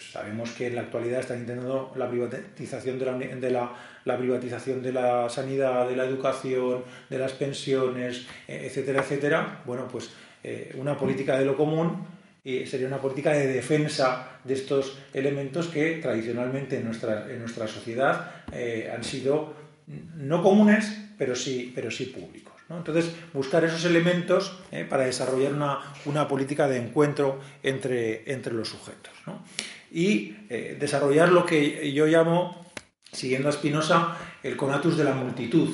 [0.00, 3.72] Pues sabemos que en la actualidad están intentando la privatización de la,
[4.06, 9.60] la, privatización de la sanidad, de la educación, de las pensiones, e, etcétera, etcétera.
[9.66, 10.08] Bueno, pues
[10.42, 12.06] eh, una política de lo común
[12.42, 18.42] sería una política de defensa de estos elementos que tradicionalmente en nuestra, en nuestra sociedad
[18.52, 19.52] eh, han sido
[20.16, 22.54] no comunes, pero sí, pero sí públicos.
[22.70, 29.12] Entonces, buscar esos elementos eh, para desarrollar una, política de encuentro entre, los sujetos.
[29.90, 32.64] Y eh, desarrollar lo que yo llamo,
[33.12, 35.68] siguiendo a Spinoza, el conatus de la multitud.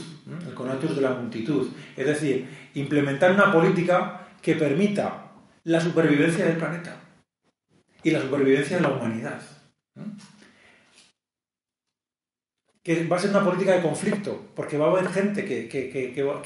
[0.47, 1.69] El conatus de la multitud.
[1.97, 5.33] Es decir, implementar una política que permita
[5.65, 6.97] la supervivencia del planeta
[8.03, 9.41] y la supervivencia de la humanidad
[12.87, 15.67] que va a ser una política de conflicto, porque va a haber gente que,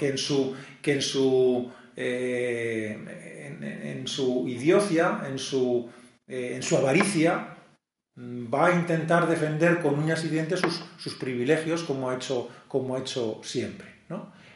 [0.08, 2.96] en su, que en su, eh,
[3.60, 5.90] en, su idiocia, en su,
[6.26, 7.58] eh, en su avaricia,
[8.16, 13.88] va a intentar defender con uñas y dientes sus, privilegios como ha hecho, siempre.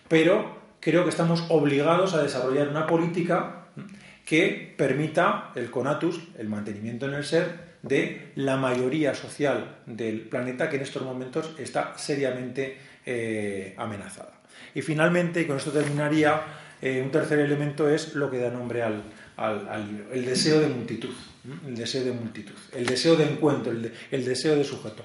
[0.09, 3.67] Pero creo que estamos obligados a desarrollar una política
[4.25, 10.71] que permita el conatus, el mantenimiento en el ser, de la mayoría social del planeta
[10.71, 14.33] que en estos momentos está seriamente eh, amenazada.
[14.75, 16.43] Y finalmente, y con esto terminaría,
[16.81, 19.03] eh, un tercer elemento es lo que da nombre al,
[19.37, 20.07] al.
[20.13, 21.15] El deseo de multitud,
[21.67, 25.05] el deseo de multitud, el deseo de encuentro, el, deseo de sujeto.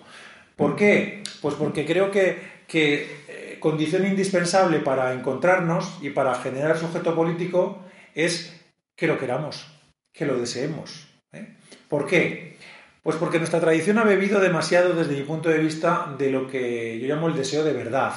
[0.56, 1.24] ¿Por qué?
[1.42, 7.84] Pues porque creo que, que eh, condición indispensable para encontrarnos y para generar sujeto político
[8.14, 8.60] es
[8.96, 9.68] que lo queramos,
[10.12, 11.08] que lo deseemos.
[11.32, 11.56] ¿eh?
[11.88, 12.58] ¿Por qué?
[13.02, 17.00] Pues porque nuestra tradición ha bebido demasiado desde mi punto de vista de lo que
[17.00, 18.14] yo llamo el deseo de verdad.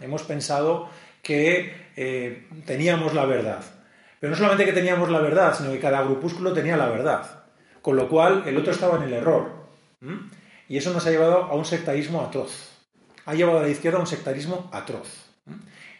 [0.00, 0.90] Hemos pensado
[1.22, 3.62] que eh, teníamos la verdad.
[4.20, 7.44] Pero no solamente que teníamos la verdad, sino que cada grupúsculo tenía la verdad.
[7.80, 9.50] Con lo cual el otro estaba en el error.
[10.68, 12.70] Y eso nos ha llevado a un sectarismo atroz.
[13.24, 15.08] Ha llevado a la izquierda a un sectarismo atroz.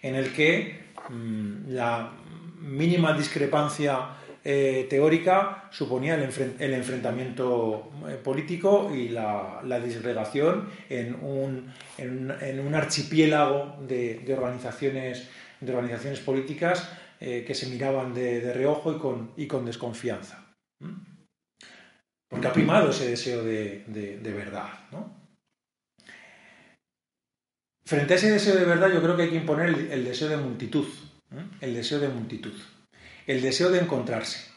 [0.02, 2.12] En el que mm, la
[2.60, 4.10] mínima discrepancia
[4.44, 15.28] eh, teórica suponía el, enfrentamiento eh, político y la, disgregación en un, archipiélago de, organizaciones,
[15.60, 16.90] de organizaciones políticas
[17.20, 20.52] eh, que se miraban de, reojo y con, desconfianza.
[22.28, 24.68] Porque ha primado ese deseo de, verdad.
[27.84, 30.36] Frente a ese deseo de verdad yo creo que hay que imponer el deseo de
[30.36, 30.86] multitud.
[31.60, 32.54] El deseo de multitud
[33.30, 34.50] el deseo de encontrarse.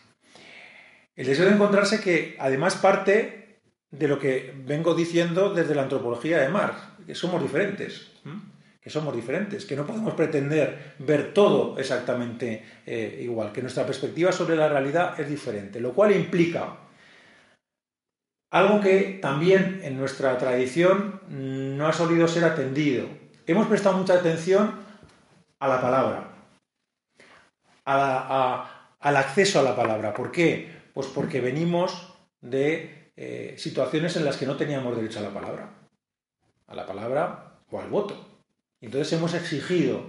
[1.15, 3.59] El deseo de encontrarse que además parte
[3.91, 8.11] de lo que vengo diciendo desde la antropología de Marx, que somos diferentes,
[8.83, 14.33] que somos diferentes, que no podemos pretender ver todo exactamente eh, igual, que nuestra perspectiva
[14.33, 16.79] sobre la realidad es diferente, lo cual implica
[18.51, 23.07] algo que también en nuestra tradición no ha solido ser atendido.
[23.47, 24.75] Hemos prestado mucha atención
[25.59, 26.33] a la palabra,
[27.85, 30.13] al acceso a la palabra.
[30.13, 30.69] ¿Por qué?
[30.93, 35.69] Pues porque venimos de eh, situaciones en las que no teníamos derecho a la palabra.
[36.67, 38.32] A la palabra o al voto.
[38.83, 40.01] Entonces hemos exigido,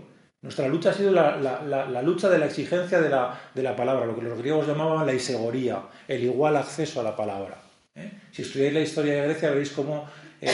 [0.43, 4.37] nuestra lucha ha sido la, lucha de la exigencia de la, palabra, lo que los
[4.37, 7.57] griegos llamaban la isegoría, el igual acceso a la palabra.
[7.95, 8.11] ¿eh?
[8.33, 10.11] Si estudiáis la historia de Grecia veréis cómo
[10.41, 10.51] eh,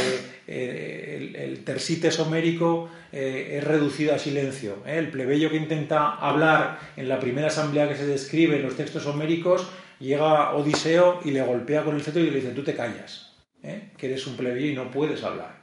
[0.47, 4.83] eh, el, tersites homérico es reducido a silencio.
[4.85, 9.07] El plebeyo que intenta hablar en la primera asamblea que se describe en los textos
[9.07, 9.67] homéricos,
[9.99, 14.07] llega Odiseo y le golpea con el cetro y le dice, tú te callas, que
[14.07, 15.60] eres un plebeyo y no puedes hablar.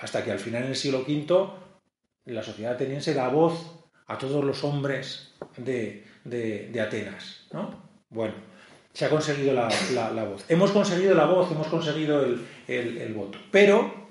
[0.00, 1.50] Hasta que al final, en el siglo V,
[2.24, 3.54] la sociedad ateniense da voz
[4.06, 6.04] a todos los hombres de,
[6.80, 7.46] Atenas.
[8.08, 8.34] Bueno,
[8.92, 9.68] se ha conseguido la,
[10.24, 10.44] voz.
[10.48, 12.24] Hemos conseguido la voz, hemos conseguido
[12.66, 13.38] el, voto.
[13.50, 14.08] Pero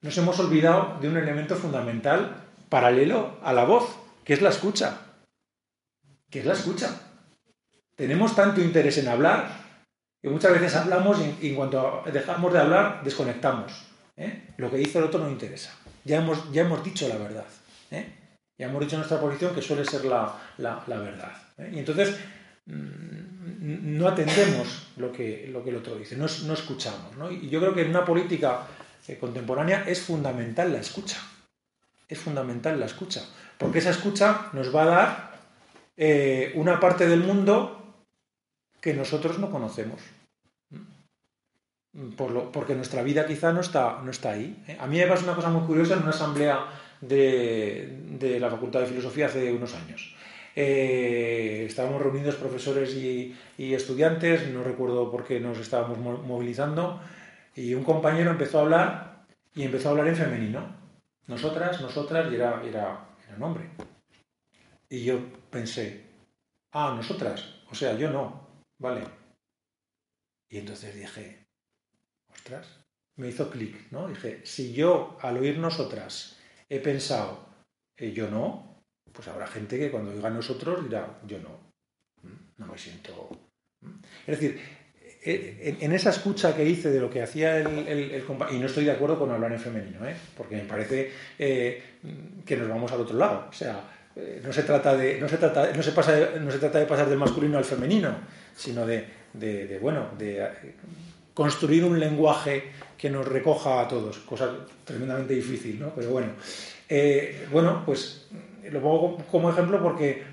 [0.00, 5.00] nos hemos olvidado de un elemento fundamental paralelo a la voz, que es la escucha.
[6.30, 7.02] Que es la escucha.
[7.94, 9.66] Tenemos tanto interés en hablar
[10.22, 13.87] que muchas veces hablamos y, en cuanto dejamos de hablar desconectamos.
[14.18, 14.42] ¿Eh?
[14.56, 15.74] Lo que dice el otro no interesa.
[16.04, 17.46] Ya hemos, ya hemos dicho la verdad.
[17.90, 18.06] ¿eh?
[18.58, 20.38] Ya hemos dicho nuestra posición que suele ser la,
[20.86, 21.32] verdad.
[21.58, 21.70] ¿eh?
[21.72, 22.16] Y entonces
[22.66, 27.12] mm, no atendemos lo que, lo que el otro dice, no, escuchamos.
[27.30, 28.66] Y yo creo que en una política
[29.20, 31.16] contemporánea es fundamental la escucha.
[32.08, 33.24] Es fundamental la escucha.
[33.56, 35.28] Porque esa escucha nos va a dar
[36.54, 37.96] una parte del mundo
[38.80, 40.00] que nosotros no conocemos.
[42.16, 44.62] Porque nuestra vida quizá no está, no está ahí.
[44.66, 44.76] ¿eh?
[44.80, 46.66] A mí me pasa una cosa muy curiosa en una asamblea
[47.00, 50.14] de la Facultad de Filosofía hace unos años.
[50.60, 57.00] Eh, estábamos reunidos profesores y, estudiantes, no recuerdo por qué nos estábamos movilizando,
[57.54, 60.76] y un compañero empezó a hablar y empezó a hablar en femenino.
[61.28, 63.70] Nosotras, nosotras, y era, era, era un hombre.
[64.88, 66.06] Y yo pensé,
[66.72, 69.02] ah, nosotras, o sea, yo no, vale.
[70.48, 71.46] Y entonces dije,
[72.38, 72.66] ostras,
[73.16, 74.08] me hizo clic, ¿no?
[74.08, 77.48] Dije, si yo al oír nosotras he pensado,
[77.96, 78.82] eh, yo no,
[79.12, 81.72] pues habrá gente que cuando diga nosotros dirá, yo no,
[82.56, 83.30] no me siento...
[84.26, 84.60] Es decir,
[85.22, 88.84] e, en esa escucha que hice de lo que hacía el, compañero, y no estoy
[88.84, 90.14] de acuerdo con hablar en femenino, ¿eh?
[90.36, 91.82] porque me parece eh,
[92.46, 93.48] que nos vamos al otro lado.
[93.50, 93.82] O sea,
[94.14, 96.86] eh, no se trata de, no se trata, no se pasa, no se trata de
[96.86, 98.16] pasar del masculino al femenino,
[98.56, 100.48] sino de, de, bueno, de
[101.38, 102.64] construir un lenguaje
[102.98, 105.92] que nos recoja a todos, cosa tremendamente difícil, ¿no?
[105.94, 106.32] Pero bueno,
[107.52, 108.26] bueno, pues
[108.72, 110.24] lo pongo como ejemplo porque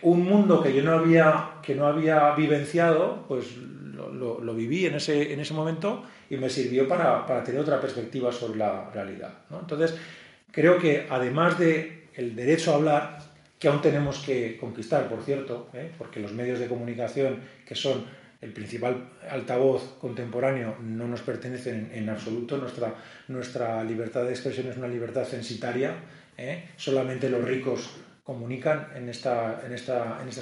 [0.00, 5.34] un mundo que yo no había, que no había vivenciado, pues lo, viví en ese,
[5.34, 9.34] en ese momento y me sirvió para, tener otra perspectiva sobre la realidad.
[9.50, 9.94] Entonces,
[10.50, 13.18] creo que además del el derecho a hablar,
[13.58, 15.92] que aún tenemos que conquistar, por cierto, ¿eh?
[15.98, 22.10] porque los medios de comunicación, que son el principal altavoz contemporáneo, no nos pertenecen en,
[22.10, 22.58] absoluto.
[23.28, 25.94] Nuestra, libertad de expresión es una libertad censitaria
[26.36, 26.68] ¿eh?
[26.76, 27.90] solamente los ricos
[28.22, 29.62] comunican en esta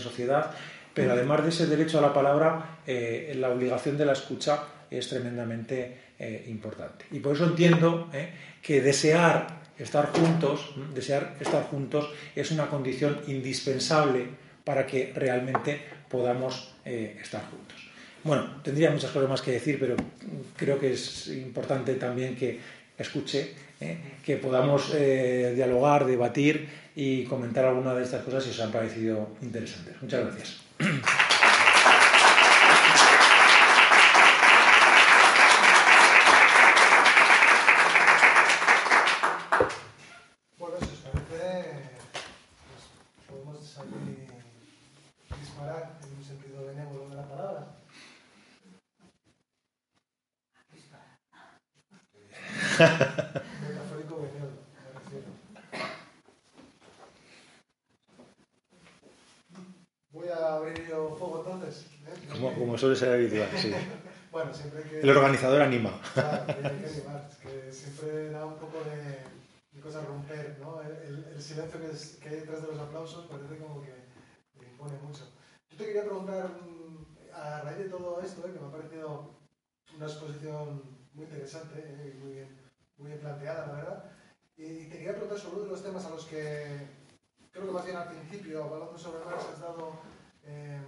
[0.01, 0.51] sociedad.
[0.93, 5.09] Pero además de ese derecho a la palabra, eh, la obligación de la escucha es
[5.09, 7.07] tremendamente eh, importante.
[7.13, 8.11] Y por eso entiendo
[8.61, 14.27] que desear estar juntos, desear estar juntos es una condición indispensable
[14.65, 17.82] para que realmente podamos estar juntos.
[18.25, 19.97] Bueno, tendría muchas cosas más que decir, pero
[20.57, 22.61] creo que es importante también que
[22.97, 23.53] escuche,
[24.25, 30.01] que podamos dialogar, debatir y comentar alguna de estas cosas si os han parecido interesantes.
[30.01, 30.61] Muchas gracias.
[40.59, 41.91] Bueno, si os parece,
[42.69, 42.83] pues
[43.27, 44.29] podemos aquí
[45.41, 47.67] disparar en un sentido benévolo de la palabra.
[51.51, 52.72] Metafórico benévolo, me refiero.
[60.13, 61.87] Voy a abrir yo fuego entonces.
[62.07, 62.29] ¿eh?
[62.31, 63.73] Como, como suele ser habitual, sí.
[64.33, 65.01] Bueno, siempre que...
[65.01, 65.93] El organizador anima.
[66.15, 69.19] Claro, que que siempre da un poco de,
[69.77, 70.81] de cosa romper, ¿no?
[70.81, 73.93] El, silencio que, es- que hay detrás de los aplausos parece como que
[74.65, 75.29] impone mucho.
[75.71, 77.05] Yo te quería preguntar, mm,
[77.35, 78.53] a raíz de todo esto, ¿eh?
[78.53, 79.35] que me ha parecido
[79.97, 82.15] una exposición muy interesante ¿eh?
[82.17, 82.49] y muy bien,
[83.03, 84.05] muy bien planteada, la verdad,
[84.57, 86.87] y te quería preguntar sobre uno de los temas a los que
[87.51, 89.93] creo que más bien al principio, hablando sobre Marx, has dado,
[90.45, 90.81] eh,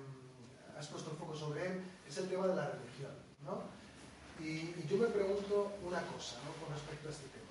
[0.79, 3.13] has puesto el foco sobre él, es el tema de la religión,
[3.43, 3.63] ¿no?
[4.41, 6.65] Y, y yo me pregunto una cosa ¿no?
[6.65, 7.45] con respecto a este tema.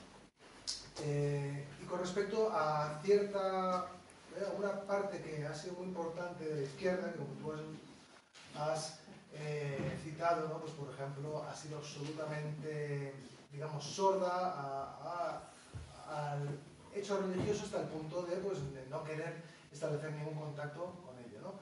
[1.05, 3.87] Eh, y con respecto a cierta,
[4.35, 7.61] eh, una parte que ha sido muy importante de la izquierda, que como tú has,
[8.55, 8.99] has,
[9.33, 10.59] eh, citado, ¿no?
[10.59, 13.13] pues por ejemplo, ha sido absolutamente,
[13.53, 15.49] digamos, sorda
[16.09, 16.59] al
[16.93, 21.39] hecho religioso hasta el punto de, pues, de no querer establecer ningún contacto con ello.
[21.41, 21.53] ¿no?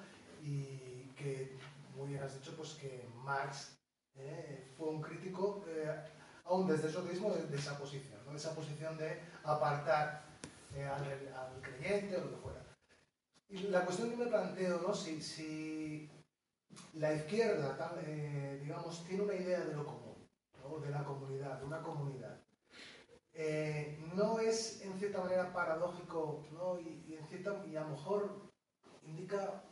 [0.42, 1.58] Y que,
[1.96, 3.78] muy bien has dicho, pues que Marx
[4.16, 5.94] eh, fue un crítico, eh,
[6.46, 8.32] aún desde el socialismo, de, esa posición, ¿no?
[8.32, 10.24] de esa posición de apartar
[10.76, 12.62] eh, al, creyente o lo que fuera.
[13.50, 14.94] Y la cuestión que me planteo, ¿no?
[14.94, 16.10] si, si
[16.94, 17.78] la izquierda,
[18.62, 20.11] digamos, tiene una idea de lo común,
[20.82, 22.40] de la comunidad, de una comunidad,
[23.34, 26.80] eh, no es en cierta manera paradójico ¿no?
[26.80, 28.52] y, en cierta, y a lo mejor
[29.04, 29.64] indica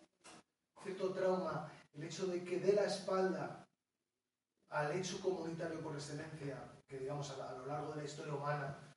[0.84, 3.68] cierto trauma el hecho de que dé la espalda
[4.70, 8.96] al hecho comunitario por excelencia, que digamos a, lo largo de la historia humana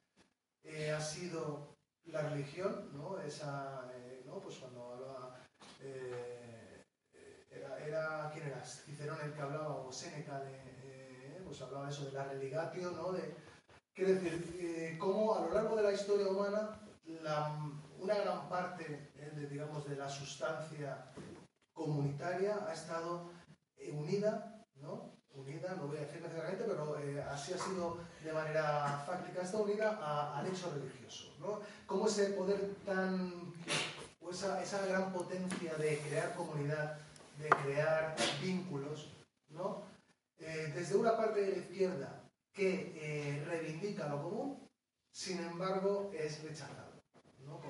[0.65, 3.21] eh, ha sido la religión, ¿no?
[3.21, 4.41] Esa, eh, ¿no?
[4.41, 5.41] Pues cuando hablaba,
[5.81, 6.85] eh,
[7.51, 8.65] era, ¿quién era?
[8.65, 10.72] Cicerón el que hablaba, o Séneca, de,
[11.53, 13.13] pues hablaba eso de la religatio, ¿no?
[13.13, 13.35] De,
[13.95, 16.81] quiere decir, eh, cómo a lo largo de la historia humana
[17.23, 17.61] la-
[17.99, 21.13] una gran parte, eh, de, digamos, de la sustancia
[21.75, 23.31] comunitaria ha estado
[23.77, 25.13] eh, unida, ¿no?
[25.35, 29.45] Unida, no voy a decir necesariamente, pero eh, así ha sido de manera fáctica, ha
[29.45, 31.61] estado unida a- al hecho religioso, ¿no?
[31.87, 33.53] Cómo ese poder tan,
[34.23, 36.97] o esa, esa gran potencia de crear comunidad,
[37.39, 39.13] de crear vínculos,
[39.51, 39.92] ¿no?
[40.45, 44.69] Eh, desde una parte de la izquierda que eh, reivindica lo común,
[45.13, 47.01] sin embargo es rechazado,
[47.47, 47.61] ¿no?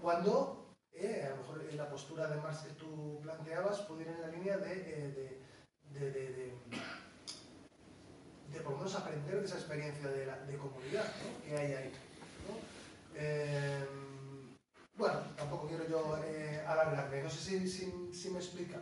[0.00, 4.08] Cuando eh, a lo mejor en la postura de Marx que tú planteabas puede ir
[4.08, 6.10] en la línea de, de,
[8.52, 11.04] de, por lo menos aprender de esa experiencia de, la- de comunidad
[11.44, 11.92] que hay ahí.
[12.46, 12.54] ¿no?
[14.94, 16.14] Bueno, tampoco quiero yo
[16.66, 18.78] alargarme, no sé si, si, si me explica.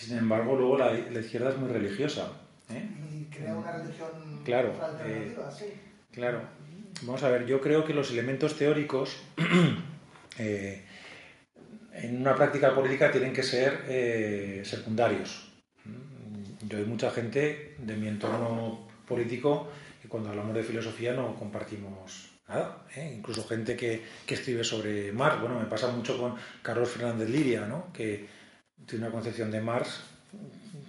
[0.00, 2.32] Sin embargo, luego la, la izquierda es muy religiosa.
[2.70, 2.88] ¿eh?
[3.12, 4.08] Y crea una religión
[4.44, 5.66] Claro, alternativa, sí.
[6.10, 6.40] Claro.
[7.02, 9.18] Vamos a ver, yo creo que los elementos teóricos
[10.38, 10.82] eh,
[11.92, 15.48] en una práctica política tienen que ser eh, secundarios.
[16.66, 19.68] Yo hay mucha gente de mi entorno político
[20.00, 22.84] que cuando hablamos de filosofía no compartimos nada.
[22.96, 23.12] ¿eh?
[23.18, 25.40] Incluso gente que, que escribe sobre Marx.
[25.42, 27.92] Bueno, me pasa mucho con Carlos Fernández Liria, ¿no?
[27.92, 28.39] que
[28.86, 30.00] tiene una concepción de Marx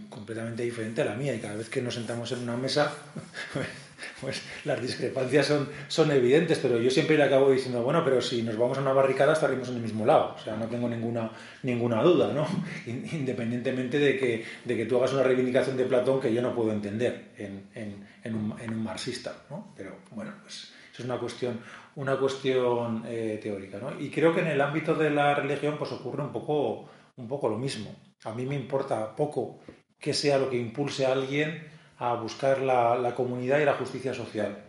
[0.09, 2.93] completamente diferente a la mía y cada vez que nos sentamos en una mesa
[3.53, 3.67] pues,
[4.19, 8.43] pues las discrepancias son, son evidentes pero yo siempre le acabo diciendo bueno pero si
[8.43, 11.31] nos vamos a una barricada estaremos en el mismo lado o sea no tengo ninguna
[11.63, 12.45] ninguna duda ¿no?
[12.87, 16.53] In- independientemente de que, de que tú hagas una reivindicación de Platón que yo no
[16.53, 19.73] puedo entender en, en- en un, en un marxista ¿no?
[19.77, 21.59] pero bueno pues eso es una cuestión
[21.95, 23.99] una cuestión eh, teórica ¿no?
[23.99, 26.89] y creo que en el ámbito de la religión pues ocurre un poco
[27.21, 29.59] un poco lo mismo a mí me importa poco
[29.99, 31.67] que sea lo que impulse a alguien
[31.97, 34.63] a buscar la, la comunidad y la justicia social.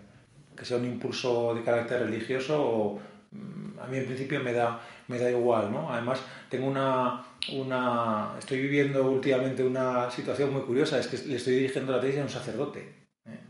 [0.56, 3.00] Que sea un impulso de carácter religioso o,
[3.30, 5.90] mm, a mí en principio me da, me da igual, ¿no?
[5.92, 11.54] Además, tengo una, una, estoy viviendo últimamente una situación muy curiosa, es que le estoy
[11.54, 12.80] dirigiendo la tesis a un sacerdote.
[13.26, 13.40] ¿eh?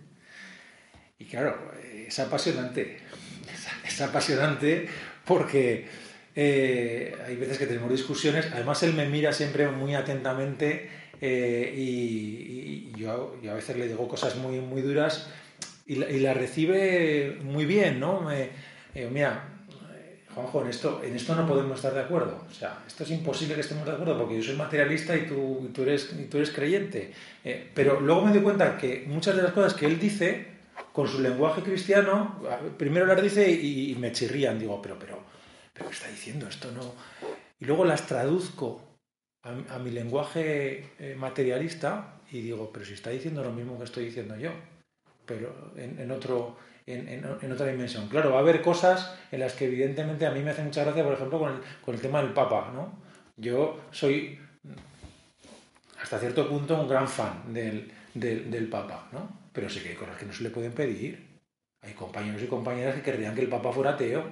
[1.19, 2.99] Y claro, es apasionante,
[3.85, 4.89] es, apasionante
[5.25, 5.89] porque
[6.35, 12.93] eh, hay veces que tenemos discusiones, además él me mira siempre muy atentamente eh, y,
[12.97, 15.29] yo, a veces le digo cosas muy, muy duras
[15.87, 18.21] y la, recibe muy bien, ¿no?
[18.21, 18.49] Me,
[19.11, 19.53] mira,
[20.35, 22.41] Juanjo, en esto, en esto no podemos estar de acuerdo.
[22.49, 25.71] O sea, esto es imposible que estemos de acuerdo porque yo soy materialista y tú,
[25.75, 27.13] tú, eres, y tú eres creyente.
[27.45, 30.47] Eh, pero luego me doy cuenta que muchas de las cosas que él dice,
[30.93, 32.41] con su lenguaje cristiano,
[32.79, 34.59] primero las dice y, me chirrían.
[34.59, 35.21] Digo, pero, pero,
[35.73, 36.47] pero, ¿qué está diciendo?
[36.49, 36.95] Esto no.
[37.59, 38.83] Y luego las traduzco
[39.43, 44.07] a, mi lenguaje eh, materialista y digo, pero si está diciendo lo mismo que estoy
[44.07, 44.51] diciendo yo,
[45.27, 46.57] pero en otro
[46.87, 48.09] en, otra dimensión.
[48.09, 51.05] Claro, va a haber cosas en las que evidentemente a mí me hace mucha gracia,
[51.05, 52.71] por ejemplo, con el, tema del Papa.
[52.75, 52.93] ¿no?
[53.37, 54.39] Yo soy
[56.01, 59.29] hasta cierto punto un gran fan del, del, Papa, ¿no?
[59.53, 61.31] pero sé que hay cosas que no se le pueden pedir.
[61.83, 64.25] Hay compañeros y compañeras que querrían que el Papa fuera ateo.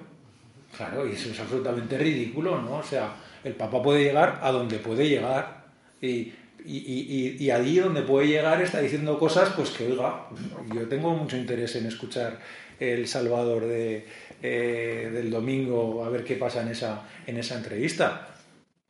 [0.77, 2.77] Claro, y eso es absolutamente ridículo, ¿no?
[2.77, 5.64] O sea, el Papa puede llegar a donde puede llegar.
[6.01, 6.33] Y
[6.64, 10.27] y, allí donde puede llegar está diciendo cosas pues que oiga
[10.75, 12.39] yo tengo mucho interés en escuchar
[12.79, 14.07] el Salvador de,
[14.43, 18.29] eh, del domingo a ver qué pasa en esa, en esa entrevista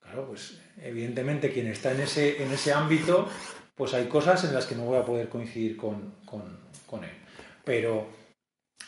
[0.01, 3.29] claro pues evidentemente quien está en ese, en ese ámbito
[3.75, 7.11] pues hay cosas en las que no voy a poder coincidir con, con, él
[7.65, 8.09] pero,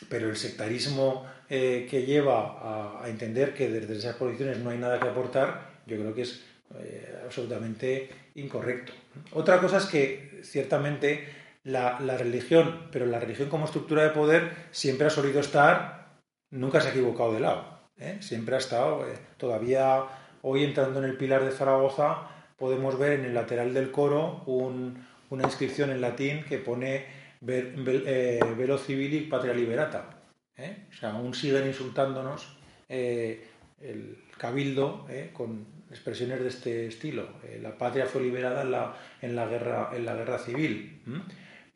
[0.09, 1.25] pero el sectarismo
[1.55, 5.97] eh, que lleva a, entender que desde esas posiciones no hay nada que aportar yo
[5.97, 6.43] creo que es
[6.79, 8.91] eh, absolutamente incorrecto.
[9.33, 11.27] Otra cosa es que ciertamente
[11.63, 16.07] la, religión, pero la religión como estructura de poder siempre ha solido estar,
[16.49, 17.81] nunca se ha equivocado de lado.
[17.99, 18.17] ¿eh?
[18.21, 19.05] Siempre ha estado,
[19.37, 20.05] todavía
[20.41, 25.43] hoy entrando en el pilar de Zaragoza, podemos ver en el lateral del coro una
[25.43, 27.05] inscripción en latín que pone
[27.41, 30.22] velo civili patria liberata.
[30.57, 32.57] O sea, aún siguen insultándonos
[32.89, 37.27] el cabildo con expresiones de este estilo.
[37.43, 41.01] Eh, la patria fue liberada en la, en la, guerra, en la guerra civil.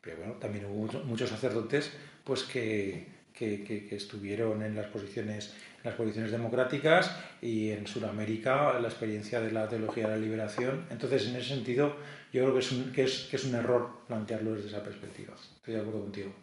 [0.00, 1.92] Pero bueno, también hubo muchos sacerdotes
[2.24, 5.54] pues, que, que, estuvieron en las posiciones
[5.84, 10.86] las posiciones democráticas y en Sudamérica la experiencia de la teología de la liberación.
[10.90, 11.96] Entonces, en ese sentido,
[12.32, 15.34] yo creo que es un, que es, que es un error plantearlo desde esa perspectiva.
[15.34, 16.34] Estoy de acuerdo contigo.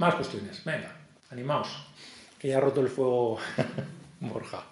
[0.00, 0.64] Más cuestiones.
[0.64, 0.96] Venga,
[1.28, 1.68] animaos
[2.38, 3.38] que ya ha roto el fuego
[4.20, 4.64] Borja.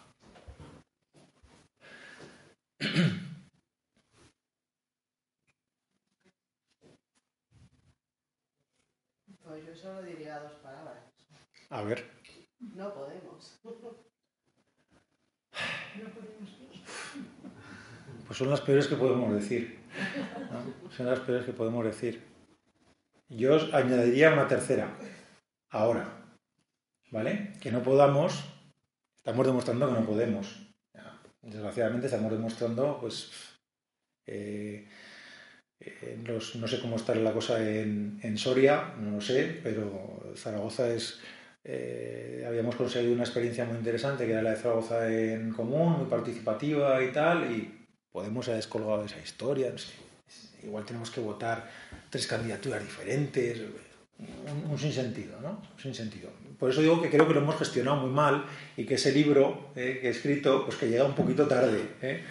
[9.42, 10.96] Pues yo solo diría dos palabras.
[11.68, 12.10] A ver.
[12.60, 13.60] No podemos.
[18.26, 19.78] Pues son las peores que podemos decir.
[20.96, 22.27] Son las peores que podemos decir.
[23.28, 24.96] Yo añadiría una tercera.
[25.70, 26.18] Ahora.
[27.10, 27.52] ¿vale?
[27.60, 28.44] Que no podamos,
[29.16, 30.64] estamos demostrando que no podemos.
[31.42, 33.30] Desgraciadamente estamos demostrando, pues,
[34.26, 34.86] eh,
[35.80, 41.20] eh, no sé cómo está la cosa en, Soria, no lo sé, pero Zaragoza es,
[41.64, 46.06] eh, habíamos conseguido una experiencia muy interesante que era la de Zaragoza en común, muy
[46.06, 47.78] participativa y tal, y
[48.10, 49.72] Podemos ha descolgado de esa historia,
[50.62, 51.70] Igual tenemos que votar
[52.10, 53.60] tres candidaturas diferentes,
[54.18, 55.62] un, un sinsentido, ¿no?
[55.74, 56.30] Un sinsentido.
[56.58, 58.44] Por eso digo que creo que lo hemos gestionado muy mal
[58.76, 61.80] y que ese libro eh, que he escrito, pues que llega un poquito tarde.
[62.02, 62.22] ¿eh?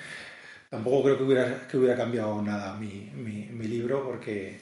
[0.70, 4.60] Tampoco creo que hubiera, que hubiera cambiado nada mi, mi, libro porque,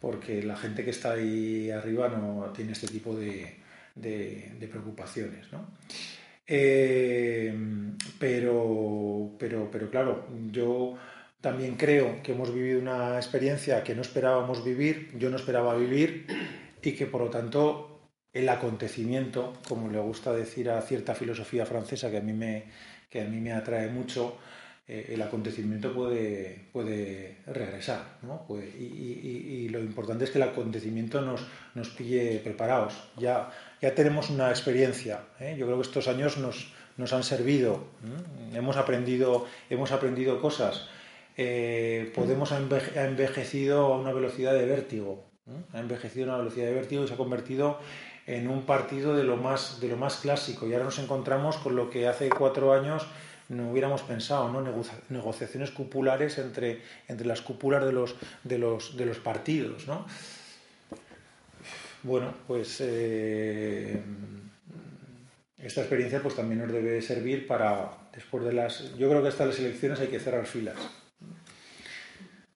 [0.00, 3.58] porque la gente que está ahí arriba no tiene este tipo de,
[3.94, 5.52] de, preocupaciones.
[5.52, 5.68] ¿no?
[6.48, 7.54] Eh,
[8.18, 10.96] pero, pero, pero claro, yo
[11.40, 16.26] también creo que hemos vivido una experiencia que no esperábamos vivir, yo no esperaba vivir
[16.82, 22.10] y que por lo tanto el acontecimiento, como le gusta decir a cierta filosofía francesa
[22.10, 22.64] que a mí me,
[23.08, 24.36] que a mí me atrae mucho,
[24.88, 28.18] eh, el acontecimiento puede, puede regresar.
[28.22, 28.46] ¿no?
[28.54, 32.94] y, lo importante es que el acontecimiento nos, nos pille preparados.
[33.16, 33.50] Ya,
[33.82, 35.20] ya tenemos una experiencia.
[35.40, 35.56] ¿eh?
[35.58, 37.84] Yo creo que estos años nos, nos han servido.
[38.52, 40.88] Hemos, aprendido, hemos aprendido cosas.
[41.36, 45.24] Eh, Podemos ha envejecido a una velocidad de vértigo.
[45.72, 47.78] Ha envejecido a una velocidad de vértigo y se ha convertido
[48.26, 50.66] en un partido de lo más, de lo más clásico.
[50.66, 53.06] Y ahora nos encontramos con lo que hace cuatro años
[53.48, 54.64] no hubiéramos pensado, ¿no?
[55.08, 59.86] negociaciones cupulares entre, entre las cúpulas de los, de los, de los partidos.
[59.86, 60.04] ¿no?
[62.02, 64.02] Bueno, pues eh,
[65.58, 68.96] esta experiencia pues también nos debe servir para, después de las...
[68.96, 70.76] Yo creo que hasta las elecciones hay que cerrar filas.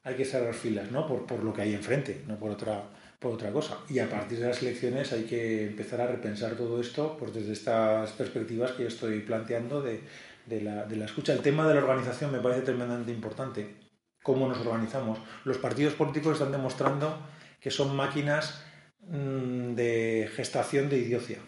[0.02, 1.06] Hay que cerrar filas, ¿no?
[1.06, 2.84] Por, por lo que hay enfrente, no por otra,
[3.18, 3.78] por otra cosa.
[3.88, 7.52] Y a partir de las elecciones hay que empezar a repensar todo esto pues desde
[7.52, 10.00] estas perspectivas que yo estoy planteando de,
[10.46, 11.32] de, la, escucha.
[11.32, 13.76] El tema de la organización me parece tremendamente importante.
[14.22, 15.18] Cómo nos organizamos.
[15.44, 17.18] Los partidos políticos están demostrando
[17.60, 18.64] que son máquinas
[19.00, 21.38] mmm, de gestación de idiocia.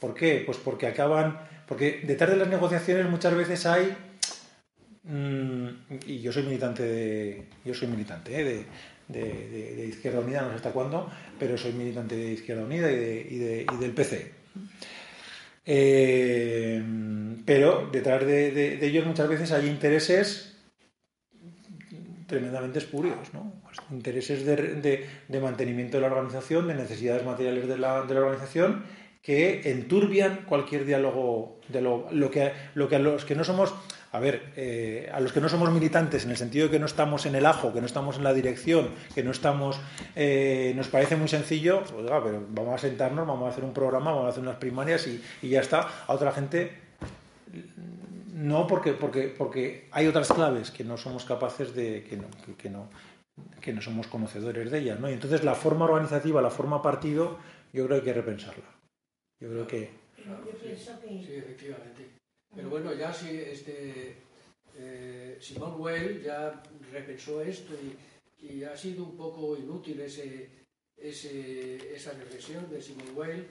[0.00, 0.42] ¿Por qué?
[0.44, 3.96] Pues porque acaban, porque detrás de las negociaciones muchas veces hay,
[5.04, 5.68] mmm,
[6.06, 8.44] y yo soy militante de, yo soy militante ¿eh?
[8.44, 12.96] de, de, Izquierda Unida, no sé hasta cuándo, pero soy militante de Izquierda Unida y,
[12.96, 14.32] de, y del PC.
[15.66, 16.82] Eh,
[17.44, 20.56] pero detrás de, ellos muchas veces hay intereses
[22.26, 23.52] tremendamente espurios, ¿no?
[23.62, 28.84] Pues intereses de, mantenimiento de la organización, de necesidades materiales de la, la organización
[29.22, 33.74] que enturbian cualquier diálogo de lo, lo, que, lo que a los que no somos
[34.14, 36.86] a ver, eh, a los que no somos militantes, en el sentido de que no
[36.86, 39.80] estamos en el ajo, que no estamos en la dirección, que no estamos,
[40.14, 43.72] eh, nos parece muy sencillo, pues, oiga, pero vamos a sentarnos, vamos a hacer un
[43.72, 45.88] programa, vamos a hacer unas primarias y, y ya está.
[46.06, 46.70] A otra gente
[48.32, 52.54] no, porque, porque, porque hay otras claves que no somos capaces de, que no, que,
[52.54, 52.90] que no,
[53.60, 55.10] que no somos conocedores de ellas, ¿no?
[55.10, 57.36] Y entonces la forma organizativa, la forma partido,
[57.72, 58.64] yo creo que hay que repensarla.
[59.40, 59.90] Yo creo que...
[60.24, 61.08] Yo pienso que...
[61.08, 62.13] Sí, efectivamente.
[62.54, 64.14] Pero bueno, ya si este,
[64.78, 65.38] eh,
[65.78, 70.48] Weil ya repensó esto y, y, ha sido un poco inútil ese,
[70.96, 73.46] ese, esa reflexión de Simón Weil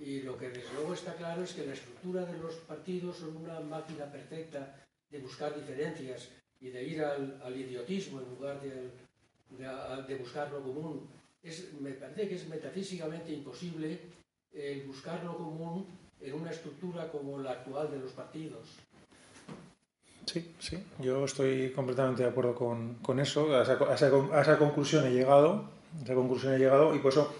[0.00, 3.36] y lo que desde luego está claro es que la estructura de los partidos son
[3.36, 6.28] una máquina perfecta de buscar diferencias
[6.60, 8.90] y de ir al, al idiotismo en lugar de,
[9.56, 11.08] de, de, buscar lo común.
[11.42, 13.98] Es, me parece que es metafísicamente imposible
[14.52, 15.86] el buscar lo común
[16.20, 18.68] en una estructura como la actual de los partidos.
[20.26, 24.42] Sí, sí, yo estoy completamente de acuerdo con, con eso, a esa, a, esa, a
[24.42, 27.32] esa, conclusión he llegado, a esa conclusión he llegado y por eso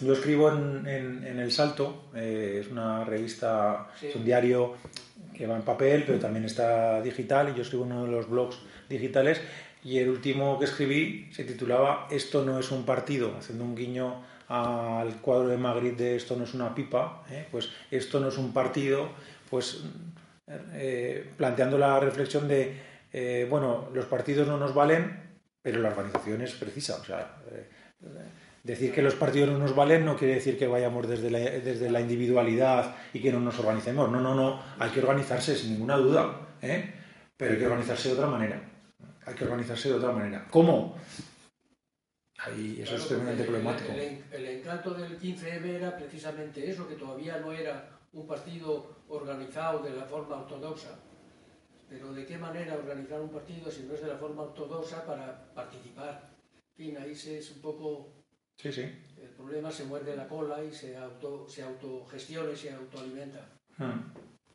[0.00, 4.06] yo escribo en, en, en El Salto, eh, es una revista, sí.
[4.06, 4.74] es un diario
[5.34, 8.28] que va en papel, pero también está digital y yo escribo en uno de los
[8.28, 8.58] blogs
[8.88, 9.40] digitales
[9.82, 14.22] y el último que escribí se titulaba Esto no es un partido, haciendo un guiño
[14.48, 17.46] al cuadro de Magritte de esto no es una pipa, ¿eh?
[17.50, 19.10] pues esto no es un partido,
[19.50, 19.84] pues
[20.72, 22.80] eh, planteando la reflexión de,
[23.12, 26.96] eh, bueno, los partidos no nos valen, pero la organización es precisa.
[26.96, 27.36] O sea,
[28.64, 31.90] decir que los partidos no nos valen no quiere decir que vayamos desde la, desde
[31.90, 34.10] la individualidad y que no nos organicemos.
[34.10, 36.48] No, no, no, hay que organizarse sin ninguna duda,
[37.36, 38.62] pero hay que organizarse de otra manera.
[39.26, 40.46] Hay que organizarse de otra manera.
[40.48, 40.96] ¿Cómo?
[42.48, 43.92] Ahí eso claro, es tremendamente el, problemático.
[43.92, 48.96] El, el, el, encanto del 15M era precisamente eso, que todavía no era un partido
[49.08, 50.98] organizado de la forma ortodoxa.
[51.88, 55.52] Pero ¿de qué manera organizar un partido si no es de la forma ortodoxa para
[55.54, 56.30] participar?
[56.76, 58.12] En fin, ahí se es un poco...
[58.56, 58.82] Sí, sí.
[59.16, 63.48] El problema se muerde la cola y se, auto, se autogestiona y se autoalimenta.
[63.78, 64.12] Hmm.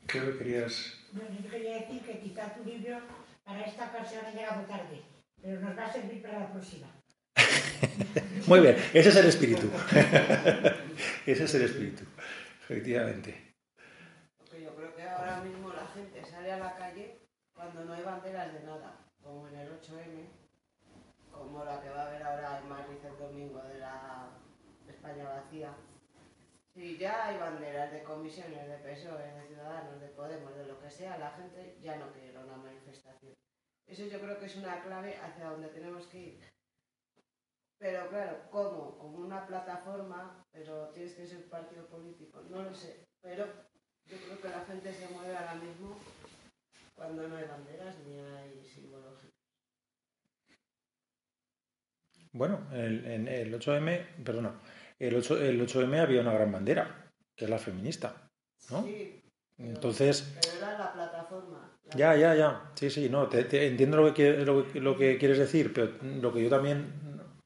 [0.08, 1.00] ¿Qué querías...?
[1.12, 3.00] Bueno, yo quería decir que quizá tu libro
[3.44, 5.02] para esta ocasión ha llegado tarde,
[5.42, 6.88] pero nos va a servir para la próxima.
[8.48, 9.70] Muy bien, ese es el espíritu.
[11.26, 12.04] ese es el espíritu,
[12.62, 13.56] efectivamente.
[14.38, 17.20] Porque yo creo que ahora mismo la gente sale a la calle
[17.54, 20.28] cuando no hay banderas de nada, como en el 8M,
[21.32, 24.30] como la que va a haber ahora en Madrid el domingo de la
[24.88, 25.74] España vacía.
[26.74, 30.90] Si ya hay banderas de comisiones de PSOE, de Ciudadanos, de Podemos, de lo que
[30.90, 33.34] sea, la gente ya no quiere una manifestación.
[33.86, 36.53] Eso yo creo que es una clave hacia donde tenemos que ir
[37.84, 38.98] pero claro, ¿cómo?
[38.98, 42.42] Como una plataforma, pero tienes que ser partido político.
[42.50, 43.46] No lo sé, pero
[44.06, 46.00] yo creo que la gente se mueve ahora mismo
[46.96, 49.30] cuando no hay banderas ni hay simbología.
[52.32, 54.62] Bueno, el, en el 8M, perdona,
[54.98, 58.30] el, 8, el 8M había una gran bandera, que es la feminista,
[58.72, 58.84] ¿no?
[58.84, 59.22] Sí.
[59.58, 60.34] Pero, Entonces.
[60.42, 61.78] Pero era la plataforma.
[61.84, 62.72] La ya, ya, ya.
[62.76, 66.34] Sí, sí, no, te, te entiendo lo que, lo, lo que quieres decir, pero lo
[66.34, 67.03] que yo también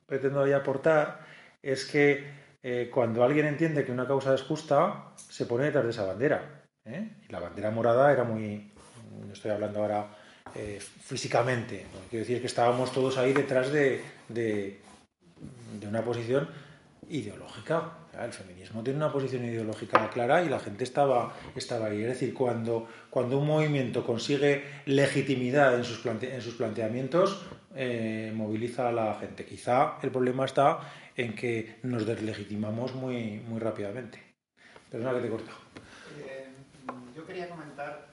[0.08, 1.20] pretendo ahí aportar
[1.62, 2.26] es que
[2.64, 6.64] eh, cuando alguien entiende que una causa es justa, se pone detrás de esa bandera.
[6.86, 7.10] ¿eh?
[7.30, 8.72] La bandera morada era muy.
[9.26, 10.08] No estoy hablando ahora
[10.56, 11.86] eh, físicamente.
[12.10, 14.80] Quiero decir que estábamos todos ahí detrás de, de,
[15.80, 16.48] de, una posición
[17.10, 17.92] ideológica.
[18.22, 22.02] El feminismo tiene una posición ideológica clara y la gente estaba, estaba ahí.
[22.02, 27.46] Es decir, cuando, cuando un movimiento consigue legitimidad en sus, en sus planteamientos,
[27.78, 29.46] eh, moviliza a la gente.
[29.46, 30.80] Quizá el problema está
[31.16, 34.22] en que nos deslegitimamos muy, muy rápidamente.
[34.90, 35.52] Perdona que te corto.
[36.20, 36.48] Eh,
[37.16, 38.08] yo quería comentar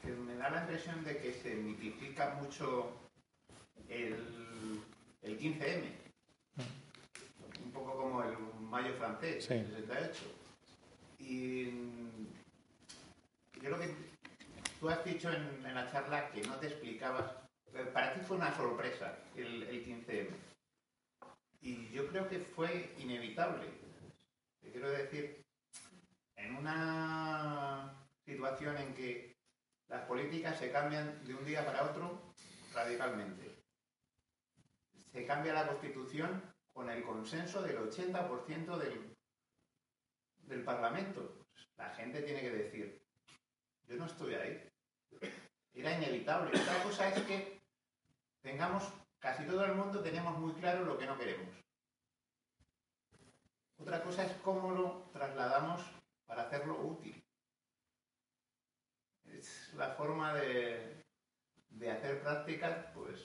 [0.00, 2.92] que me da la impresión de que se mitifica mucho
[3.88, 4.14] el,
[5.22, 5.82] el 15M.
[7.64, 10.40] Un poco como el mayo francés, el 68.
[11.18, 11.64] Y
[13.60, 13.94] yo creo que
[14.78, 17.49] tú has dicho en, en, la charla que no te explicabas.
[17.72, 20.28] Para ti fue una sorpresa el, el 15M.
[21.60, 23.66] Y yo creo que fue inevitable.
[24.60, 25.44] Te quiero decir,
[26.36, 27.94] en una
[28.24, 29.36] situación en que
[29.88, 32.34] las políticas se cambian de un día para otro
[32.72, 33.62] radicalmente.
[35.12, 36.42] Se cambia la Constitución
[36.72, 39.16] con el consenso del 80% del,
[40.38, 41.46] del Parlamento.
[41.76, 43.02] La gente tiene que decir,
[43.86, 44.68] yo no estoy ahí.
[45.74, 46.58] Era inevitable.
[46.58, 47.59] Otra cosa es que
[48.42, 48.84] tengamos,
[49.18, 51.54] casi todo el mundo tenemos muy claro lo que no queremos.
[53.78, 55.82] Otra cosa es cómo lo trasladamos
[56.26, 57.22] para hacerlo útil.
[59.24, 61.04] Es la forma de,
[61.70, 63.20] de hacer prácticas, pues,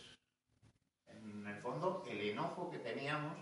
[1.08, 3.38] en el fondo, el enojo que teníamos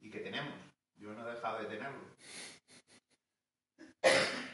[0.00, 0.54] y que tenemos.
[0.96, 2.04] Yo no he dejado de tenerlo.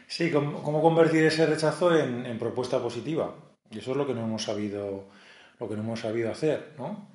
[0.06, 3.34] Sí, ¿cómo, convertir ese rechazo en, propuesta positiva?
[3.70, 5.08] Y eso es lo que no hemos sabido,
[5.58, 7.08] lo que no hemos sabido hacer, ¿no?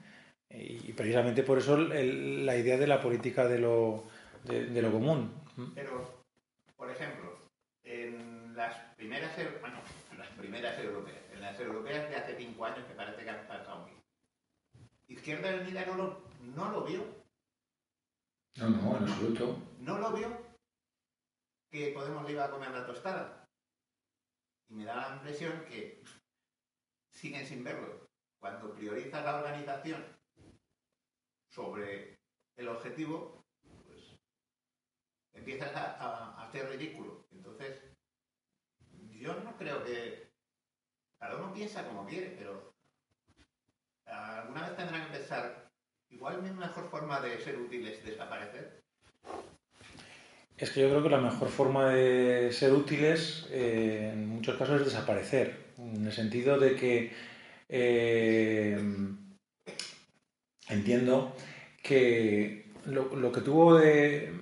[0.50, 4.06] Y precisamente por eso la idea de la política de lo,
[4.46, 5.32] de, lo común.
[5.76, 6.24] Pero,
[6.76, 7.38] por ejemplo,
[7.84, 9.80] en las primeras, bueno,
[10.12, 13.48] en las primeras europeas, en las europeas de hace cinco años que parece que han
[13.48, 13.96] pasado mil,
[15.08, 16.22] Izquierda Unida no lo,
[16.56, 17.04] no lo vio.
[18.58, 19.58] No, no, en absoluto.
[19.80, 20.50] No lo vio
[21.70, 23.48] que Podemos le iba a comer la tostada.
[24.70, 26.04] Y me da la impresión que
[27.12, 28.09] siguen sin verlo.
[28.40, 30.06] Cuando prioriza la organización
[31.50, 32.20] sobre
[32.56, 33.46] el objetivo,
[35.34, 37.26] empiezas a, hacer ridículo.
[37.32, 37.82] Entonces,
[39.12, 40.32] yo no creo que
[41.20, 42.74] cada uno piensa como quiere, pero
[44.06, 45.72] alguna vez tendrán que pensar,
[46.10, 48.82] igual mi mejor forma de ser útil es desaparecer.
[50.58, 54.82] Es que yo creo que la mejor forma de ser útiles eh, en muchos casos
[54.82, 57.14] es desaparecer, en el sentido de que
[57.70, 58.78] eh,
[60.68, 61.36] entiendo
[61.84, 64.34] que lo, que tuvo de,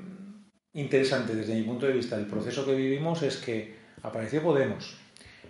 [0.74, 4.98] interesante desde mi punto de vista del proceso que vivimos es que apareció Podemos,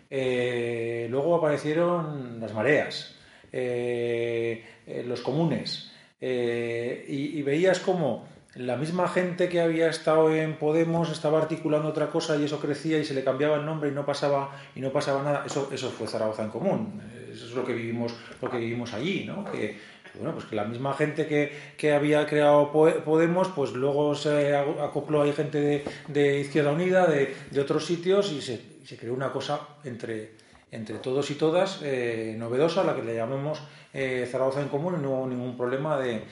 [0.10, 3.16] eh, luego aparecieron las mareas,
[3.52, 4.64] eh,
[5.06, 11.90] los comunes, y, veías como la misma gente que había estado en Podemos estaba articulando
[11.90, 14.82] otra cosa y eso crecía y se le cambiaba el nombre y no pasaba y
[14.82, 15.46] no pasaba nada.
[15.46, 17.02] Eso fue Zaragoza en común.
[17.38, 19.46] Eso es lo que vivimos, lo que vivimos allí, ¿no?
[19.46, 19.78] Que,
[20.16, 25.34] bueno, pues que la misma gente que, había creado Podemos, pues luego se acopló ahí
[25.34, 30.36] gente de, Izquierda Unida, de, otros sitios, y se, creó una cosa entre,
[30.72, 33.62] entre todos y todas eh, novedosa, la que le llamamos
[33.94, 36.24] eh, Zaragoza en Común, y no hubo ningún problema de,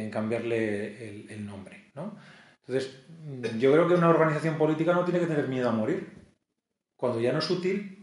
[0.00, 1.90] en cambiarle el, nombre.
[1.94, 2.16] ¿no?
[2.66, 3.02] Entonces,
[3.58, 6.14] yo creo que una organización política no tiene que tener miedo a morir.
[6.96, 7.95] Cuando ya no es útil,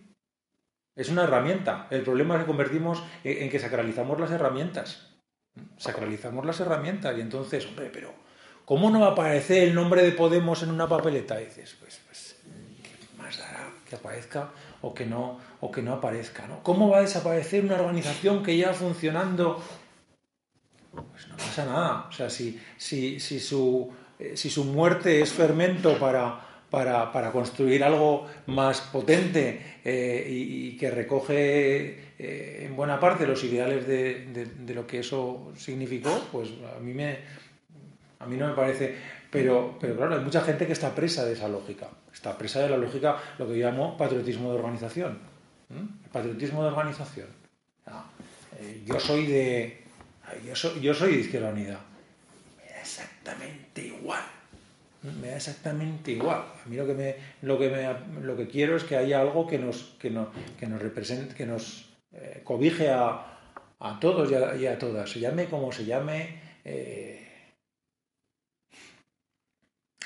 [0.96, 1.88] es una herramienta.
[1.90, 5.14] El problema es que convertimos en que sacralizamos las herramientas
[5.78, 8.14] sacralizamos las herramientas y entonces, hombre, pero
[8.66, 11.38] ¿cómo no va a aparecer el nombre de Podemos en una papeleta?
[11.38, 12.38] Dices, pues, pues
[12.84, 14.52] ¿qué más dará que aparezca
[14.82, 16.48] o que no, o que no aparezca?
[16.48, 16.64] ¿no?
[16.64, 19.62] ¿Cómo va a desaparecer una organización que ya funcionando?
[20.92, 22.06] Pues no pasa nada.
[22.10, 27.84] O sea, si, si, si, su, eh, si su muerte es fermento para para, construir
[27.84, 34.88] algo más potente eh, y, que recoge eh, en buena parte los ideales de, lo
[34.88, 37.20] que eso significó, pues a mí, me,
[38.18, 38.96] a mí no me parece...
[39.30, 41.90] Pero, pero claro, hay mucha gente que está presa de esa lógica.
[42.12, 45.20] Está presa de la lógica, lo que yo llamo patriotismo de organización.
[46.12, 47.28] Patriotismo de organización.
[47.86, 48.06] Ah,
[48.60, 49.84] eh, yo soy de...
[50.44, 51.80] Yo soy, yo soy de Izquierda Unida.
[52.58, 54.24] Me da exactamente igual
[55.04, 56.46] me da exactamente igual.
[56.66, 59.46] A mí lo que, me, lo que, me, lo que quiero es que haya algo
[59.46, 63.40] que nos, que nos, que nos represente, que nos eh, cobije a,
[63.80, 66.42] a todos y a, todas, se llame como se llame.
[66.64, 67.20] Eh,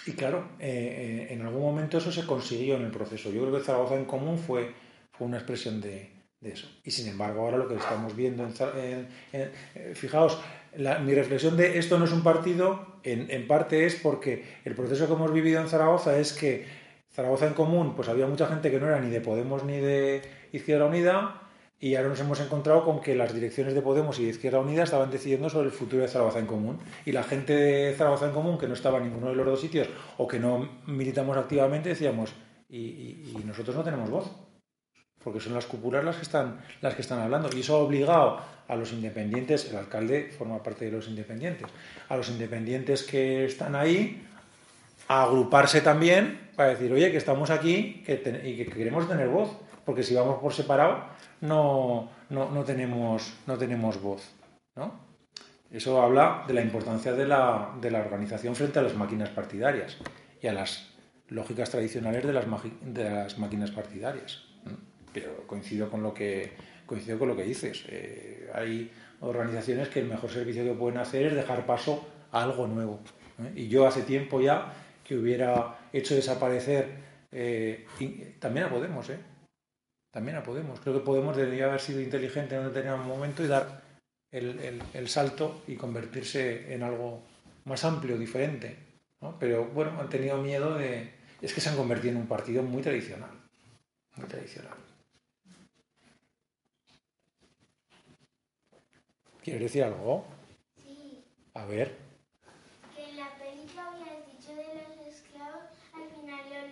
[0.08, 3.30] y claro, eh, en algún momento eso se consiguió en el proceso.
[3.30, 4.74] Yo creo que Zaragoza en Común fue,
[5.12, 6.12] fue una expresión de,
[6.42, 6.68] eso.
[6.84, 9.08] Y sin embargo, ahora lo que estamos viendo, en,
[9.96, 10.40] fijaos,
[10.78, 15.08] mi reflexión de esto no es un partido, en, en, parte es porque el proceso
[15.08, 16.66] que hemos vivido en Zaragoza es que
[17.12, 20.22] Zaragoza en común, pues había mucha gente que no era ni de Podemos ni de
[20.52, 21.42] Izquierda Unida,
[21.80, 24.84] y ahora nos hemos encontrado con que las direcciones de Podemos y de Izquierda Unida
[24.84, 26.80] estaban decidiendo sobre el futuro de Zaragoza en Común.
[27.06, 29.62] Y la gente de Zaragoza en Común, que no estaba en ninguno de los dos
[29.62, 29.88] sitios
[30.18, 32.34] o que no militamos activamente, decíamos,
[32.70, 34.32] y, nosotros no tenemos voz.
[35.24, 37.50] Porque son las cúpulas las que, están, las que están hablando.
[37.56, 41.68] Y eso ha obligado a los independientes, el alcalde forma parte de los independientes,
[42.10, 44.24] a los independientes que están ahí
[45.08, 49.50] a agruparse también para decir, oye, que estamos aquí y que queremos tener voz.
[49.86, 51.06] Porque si vamos por separado,
[51.40, 54.22] no, no, tenemos, no tenemos voz.
[54.76, 55.00] ¿no?
[55.72, 59.98] Eso habla de la importancia de la, de la, organización frente a las máquinas partidarias
[60.42, 60.90] y a las
[61.30, 62.46] lógicas tradicionales de las,
[62.82, 64.44] de las máquinas partidarias.
[65.20, 66.52] Pero coincido con lo que,
[66.86, 67.86] coincido con lo que dices.
[67.90, 68.92] Eh, hay
[69.22, 73.00] organizaciones que el mejor servicio que pueden hacer es dejar paso a algo nuevo.
[73.56, 74.74] Y yo hace tiempo ya
[75.04, 76.88] que hubiera hecho desaparecer,
[77.32, 77.88] eh,
[78.40, 79.18] también a Podemos, ¿eh?
[80.12, 80.80] también a Podemos.
[80.80, 83.82] Creo que Podemos debería haber sido inteligente en un determinado momento y dar
[84.32, 87.24] el, salto y convertirse en algo
[87.66, 88.76] más amplio, diferente.
[89.40, 91.12] Pero bueno, han tenido miedo de...
[91.42, 93.30] Es que se han convertido en un partido muy tradicional.
[94.16, 94.87] Muy tradicional.
[99.48, 100.26] ¿Quieres decir algo?
[100.84, 101.24] Sí.
[101.54, 101.96] A ver.
[102.94, 106.68] Que en la película habías dicho de los esclavos, al final los,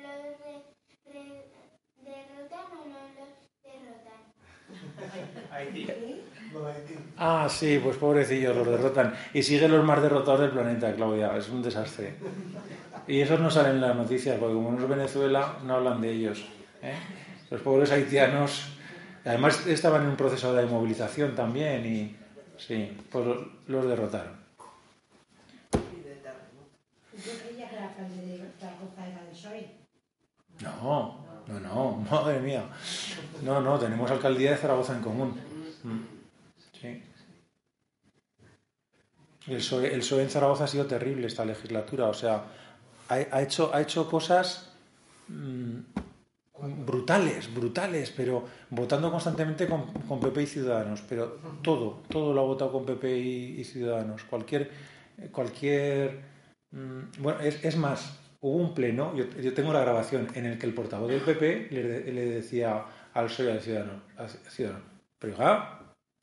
[2.03, 3.31] derrotan o no los
[3.64, 4.19] derrotan.
[7.15, 9.14] Ah, sí, pues pobrecillos, los derrotan.
[9.34, 11.38] Y siguen los más derrotados del planeta, Claudia.
[11.38, 12.15] Es un desastre.
[13.07, 16.11] Y esos no salen en las noticias, porque como no es Venezuela, no hablan de
[16.11, 16.45] ellos.
[16.81, 16.95] ¿eh?
[17.49, 18.77] Los pobres haitianos,
[19.23, 22.24] además estaban en un proceso de movilización también, y
[22.57, 23.26] sí, pues
[23.68, 24.45] los derrotaron.
[30.61, 32.64] No, no, no, madre mía.
[33.44, 35.40] No, no, tenemos alcaldía de Zaragoza en común.
[35.84, 35.99] Mm.
[36.80, 37.03] Sí.
[39.48, 42.07] El PSOE, el en Zaragoza ha sido terrible esta legislatura.
[42.07, 42.45] O sea,
[43.10, 44.72] ha, hecho, ha hecho cosas
[45.27, 45.80] mm,
[46.86, 51.02] brutales, brutales, pero votando constantemente con, con, PP y Ciudadanos.
[51.08, 54.24] Pero todo, todo lo ha votado con PP y, Ciudadanos.
[54.24, 54.72] Cualquier.
[55.32, 56.20] cualquier
[56.72, 60.68] mm, bueno, es, es más, hubo un pleno, yo, tengo la grabación, en el que
[60.68, 62.84] el portavoz del PP le, decía
[63.14, 64.04] al soy al ciudadano,
[64.50, 64.84] ciudadano,
[65.18, 65.36] pero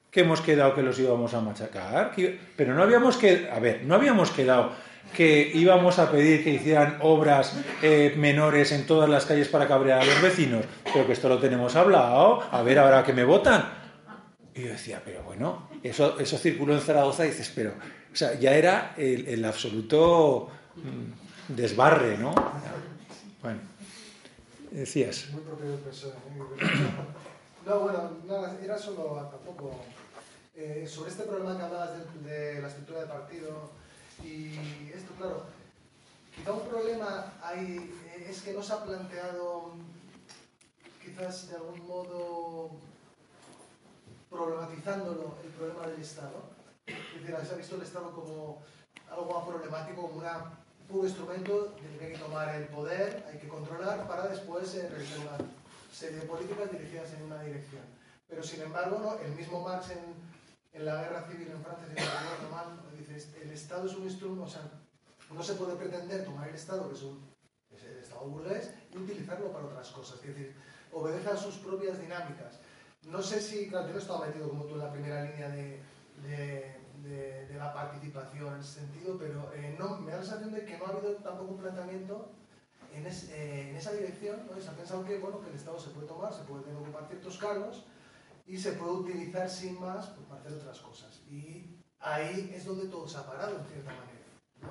[0.08, 2.12] que hemos quedado que los íbamos a machacar,
[2.56, 4.70] pero no habíamos que, a ver, no habíamos quedado
[5.14, 10.00] que íbamos a pedir que hicieran obras eh, menores en todas las calles para cabrear
[10.00, 13.68] a los vecinos, pero que esto lo tenemos hablado, a ver ahora que me votan.
[14.54, 17.72] Y yo decía, pero bueno, eso, circuló en Zaragoza y dices, pero,
[18.14, 20.50] ya era el, absoluto...
[20.76, 22.34] Mm, desbarre, ¿no?
[23.42, 23.60] Bueno,
[24.70, 25.28] decías.
[25.32, 26.12] Muy propio del PSOE.
[27.66, 29.84] No, bueno, nada, era solo tampoco
[30.56, 31.90] eh, sobre este problema que hablabas
[32.24, 33.70] de, la estructura de partido
[34.22, 35.44] y esto, claro,
[36.34, 39.72] quizá un problema hay, eh, es que no se ha planteado
[41.02, 42.70] quizás de algún modo
[44.30, 46.42] problematizándolo el problema del Estado.
[46.86, 48.62] Es decir, se ha visto el Estado como
[49.10, 50.62] algo problemático, como una
[50.92, 54.88] un instrumento del que hay que tomar el poder, hay que controlar para después eh,
[54.88, 55.38] realizar una
[55.92, 57.82] serie de políticas dirigidas en una dirección.
[58.28, 59.18] Pero sin embargo, ¿no?
[59.24, 60.31] el mismo Marx en,
[60.72, 64.62] en, la guerra civil en Francia, en el Estado es un instrumento, o sea,
[65.32, 67.20] no se puede pretender tomar el Estado, que es, un,
[67.70, 70.20] es el Estado burgués, y utilizarlo para otras cosas.
[70.20, 70.54] Es decir,
[70.92, 72.60] obedece a sus propias dinámicas.
[73.06, 75.80] No sé si, claro, yo no estaba metido como tú en la primera línea de,
[76.22, 80.64] de de, la participación en ese sentido, pero eh, no, me da la sensación de
[80.64, 82.30] que no ha habido tampoco un planteamiento
[82.92, 84.46] en, eh, en esa dirección.
[84.46, 84.60] ¿no?
[84.60, 87.38] se ha pensado que, bueno, que el Estado se puede tomar, se puede ocupar ciertos
[87.38, 87.84] cargos
[88.46, 91.20] y se puede utilizar sin más para hacer otras cosas.
[91.30, 94.26] Y ahí es donde todo se ha parado, en cierta manera.
[94.60, 94.68] ¿no?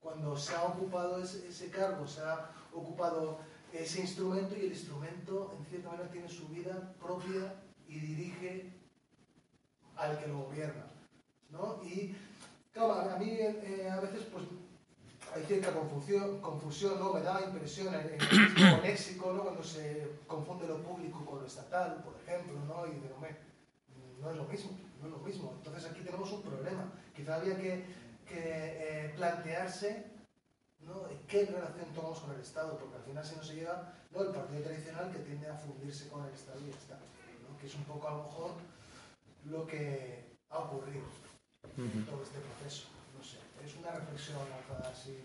[0.00, 3.38] Cuando se ha ocupado ese, cargo, se ha ocupado
[3.72, 7.54] ese instrumento y el instrumento, en cierta manera, tiene su vida propia
[7.88, 8.72] y dirige
[9.96, 10.86] al que lo gobierna.
[11.84, 12.16] Y
[12.72, 14.44] claro, a mí eh, a veces pues
[15.34, 17.12] hay cierta confusión, confusión ¿no?
[17.12, 19.42] Me da la impresión en, el mismo léxico, ¿no?
[19.42, 22.86] Cuando se confunde lo público con lo estatal, por ejemplo, ¿no?
[22.86, 23.18] Y digo,
[24.20, 24.70] no es lo mismo,
[25.00, 25.52] no es lo mismo.
[25.58, 26.92] Entonces aquí tenemos un problema.
[27.14, 27.84] Quizá había que,
[28.26, 30.06] que eh, plantearse
[30.80, 31.02] ¿no?
[31.26, 34.22] qué relación tomamos con el Estado, porque al final se nos lleva ¿no?
[34.22, 37.58] el partido tradicional que tiende a fundirse con el Estado y ya está, ¿no?
[37.58, 38.50] que es un poco a lo mejor
[39.46, 41.04] lo que ha ocurrido.
[42.06, 42.93] todo este proceso.
[43.64, 44.38] Es una reflexión
[44.90, 45.16] así.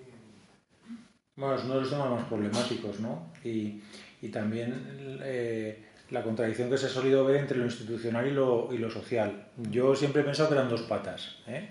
[1.36, 3.32] Bueno, es uno de los temas más problemáticos, ¿no?
[3.44, 3.82] Y,
[4.22, 8.70] y también eh, la contradicción que se ha solido ver entre lo institucional y lo,
[8.72, 9.48] y lo social.
[9.58, 11.70] Yo siempre he pensado que eran dos patas, ¿eh?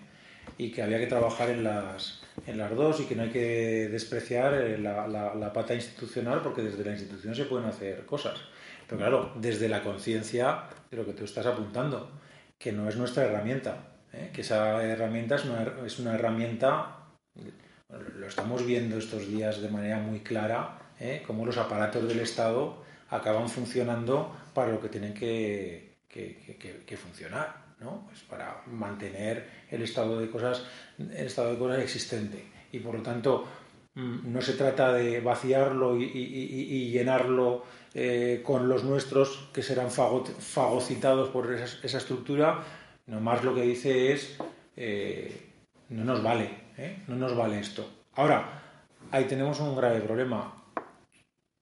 [0.56, 3.88] y que había que trabajar en las, en las dos y que no hay que
[3.90, 8.38] despreciar eh, la, la, la pata institucional porque desde la institución se pueden hacer cosas.
[8.86, 12.10] Pero claro, desde la conciencia de lo que tú estás apuntando,
[12.58, 14.30] que no es nuestra herramienta, ¿eh?
[14.32, 16.96] que esa herramienta es una, es una herramienta,
[18.16, 21.22] lo estamos viendo estos días de manera muy clara, ¿eh?
[21.26, 26.96] cómo los aparatos del Estado acaban funcionando para lo que tienen que, que, que, que
[26.96, 27.68] funcionar.
[27.80, 28.04] ¿no?
[28.06, 30.64] Pues para mantener el estado de cosas,
[30.98, 32.44] el estado de cosas existente.
[32.72, 33.46] Y por lo tanto,
[33.94, 37.64] mm, no se trata de vaciarlo y, y, y llenarlo
[37.94, 42.62] eh, con los nuestros que serán fagocitados por esa, esa, estructura,
[43.08, 44.38] nomás lo que dice es
[44.76, 45.50] eh,
[45.88, 47.02] no nos vale, ¿eh?
[47.08, 48.04] no nos vale esto.
[48.14, 48.62] Ahora,
[49.10, 50.54] ahí tenemos un grave problema.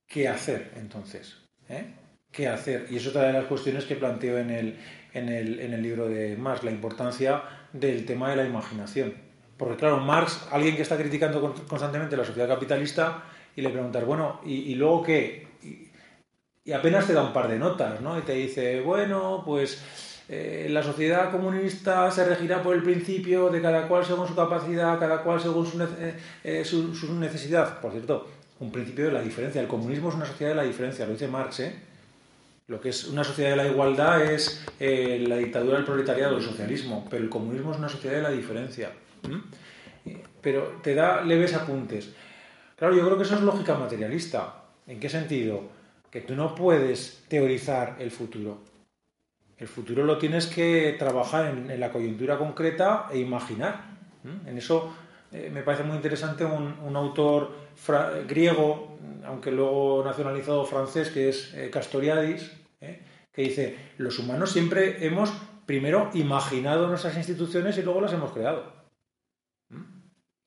[0.06, 1.36] ¿Qué hacer entonces?
[1.68, 1.94] ¿Eh?
[2.31, 2.86] ¿Qué hacer?
[2.90, 4.78] Y es otra de las cuestiones que planteo en el,
[5.14, 7.43] en el, en el libro de Marx, la importancia
[7.73, 9.14] del tema de la imaginación.
[9.56, 13.24] Porque claro, Marx, alguien que está criticando constantemente la sociedad capitalista,
[13.56, 15.48] y le preguntas, bueno, ¿y, luego qué?
[15.62, 15.89] Y,
[16.62, 18.18] y, apenas te da un par de notas, ¿no?
[18.18, 19.82] Y te dice, bueno, pues
[20.28, 24.98] eh, la sociedad comunista se regirá por el principio de cada cual según su capacidad,
[24.98, 25.81] cada cual según su,
[26.43, 27.81] eh, su, su necesidad.
[27.81, 28.27] Por cierto,
[28.61, 29.61] un principio de la diferencia.
[29.61, 31.74] El comunismo es una sociedad de la diferencia, lo dice Marx, ¿eh?
[32.69, 36.43] Lo que es una sociedad de la igualdad es eh, la dictadura del proletariado, el
[36.43, 38.90] socialismo, pero el comunismo es una sociedad de la diferencia.
[40.43, 42.11] Pero te da leves apuntes.
[42.77, 44.65] Claro, yo creo que eso es lógica materialista.
[44.89, 45.62] ¿En qué sentido?
[46.11, 48.59] Que tú no puedes teorizar el futuro.
[49.59, 53.97] El futuro lo tienes que trabajar en, la coyuntura concreta e imaginar.
[54.45, 54.93] En eso
[55.33, 57.55] eh, me parece muy interesante un, autor
[58.27, 63.01] griego, aunque luego nacionalizado francés, que es eh, Castoriadis, ¿eh?
[63.33, 65.33] que dice, los humanos siempre hemos
[65.66, 68.73] primero imaginado nuestras instituciones y luego las hemos creado.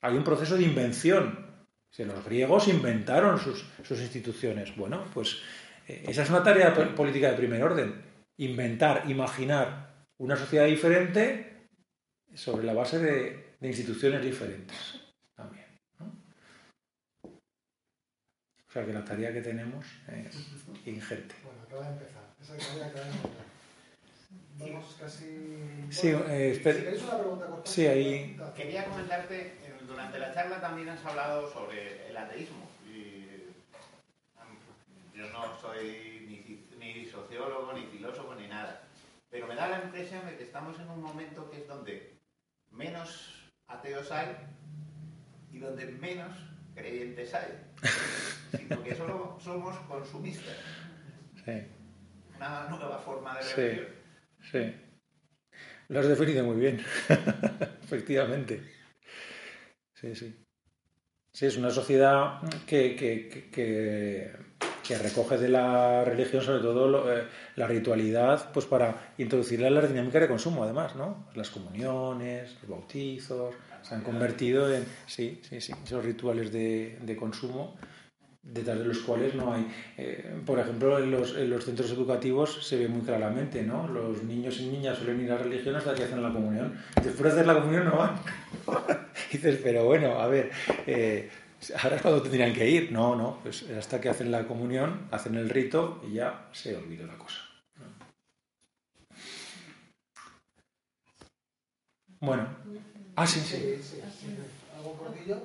[0.01, 1.47] Hay un proceso de invención.
[1.91, 4.75] Si los griegos inventaron sus, instituciones.
[4.75, 5.41] Bueno, pues
[5.87, 8.08] eh, esa es una tarea política de primer orden.
[8.39, 11.67] Inventar, imaginar una sociedad diferente
[12.33, 15.01] sobre la base de, de instituciones diferentes.
[15.35, 15.65] También.
[15.99, 16.05] ¿no?
[17.25, 20.35] O sea que la tarea que tenemos es
[20.85, 21.35] ingente.
[21.43, 22.23] Bueno, acaba de empezar.
[22.41, 23.49] Esa tarea acaba de empezar.
[24.59, 25.25] Vamos casi.
[25.89, 26.79] Sí, eh, si espera.
[26.79, 27.69] queréis una pregunta corta.
[27.69, 28.39] Sí, ahí.
[28.55, 29.53] Quería comentarte,
[29.87, 32.69] durante la charla también has hablado sobre el ateísmo.
[32.85, 33.25] Y
[35.17, 36.18] yo no soy
[36.93, 38.83] ni, sociólogo, ni filósofo, ni nada.
[39.29, 42.17] Pero me da la impresión de que estamos en un momento que es donde
[42.71, 44.35] menos ateos hay
[45.51, 46.35] y donde menos
[46.75, 47.51] creyentes hay.
[48.57, 50.55] Sino que solo somos consumistas.
[51.45, 51.51] Sí.
[52.35, 53.55] Una nueva forma de Sí.
[53.61, 53.87] religión.
[54.51, 54.75] Sí.
[55.89, 56.79] Lo has definido muy bien.
[57.83, 58.63] Efectivamente.
[59.93, 60.45] Sí, sí.
[61.33, 64.31] Sí, es una sociedad que, que, que- que,
[64.89, 67.23] que recoge de la religión sobre todo eh,
[67.57, 71.27] la ritualidad pues para introducirla en la dinámica de consumo además, ¿no?
[71.35, 73.53] Las comuniones, los bautizos,
[73.83, 77.75] se han convertido en, sí, sí, sí, esos rituales de, de consumo
[78.41, 79.67] detrás de los cuales no hay.
[79.95, 83.87] Eh, por ejemplo, en los, en los centros educativos se ve muy claramente, ¿no?
[83.87, 86.73] Los niños y niñas suelen ir a religión hasta que hacen la comunión.
[86.95, 88.15] Después de hacer la comunión no van.
[89.31, 90.49] Dices, pero bueno, a ver,
[90.87, 91.29] eh,
[91.83, 92.91] ahora es cuando tendrían que ir.
[92.91, 97.05] No, no, pues hasta que hacen la comunión, hacen el rito y ya se olvidó
[97.05, 97.39] la cosa.
[97.77, 97.85] ¿no?
[102.21, 102.47] Bueno,
[103.15, 103.79] ah, sí, sí.
[104.75, 105.41] ¿Algo cortillo?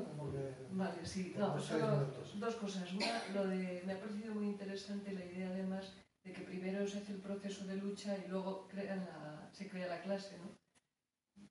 [0.73, 2.93] Vale, sí, no, solo dos cosas.
[2.93, 5.93] Una, lo de, me ha parecido muy interesante la idea además
[6.25, 9.87] de que primero se hace el proceso de lucha y luego crean la, se crea
[9.87, 10.57] la clase, ¿no?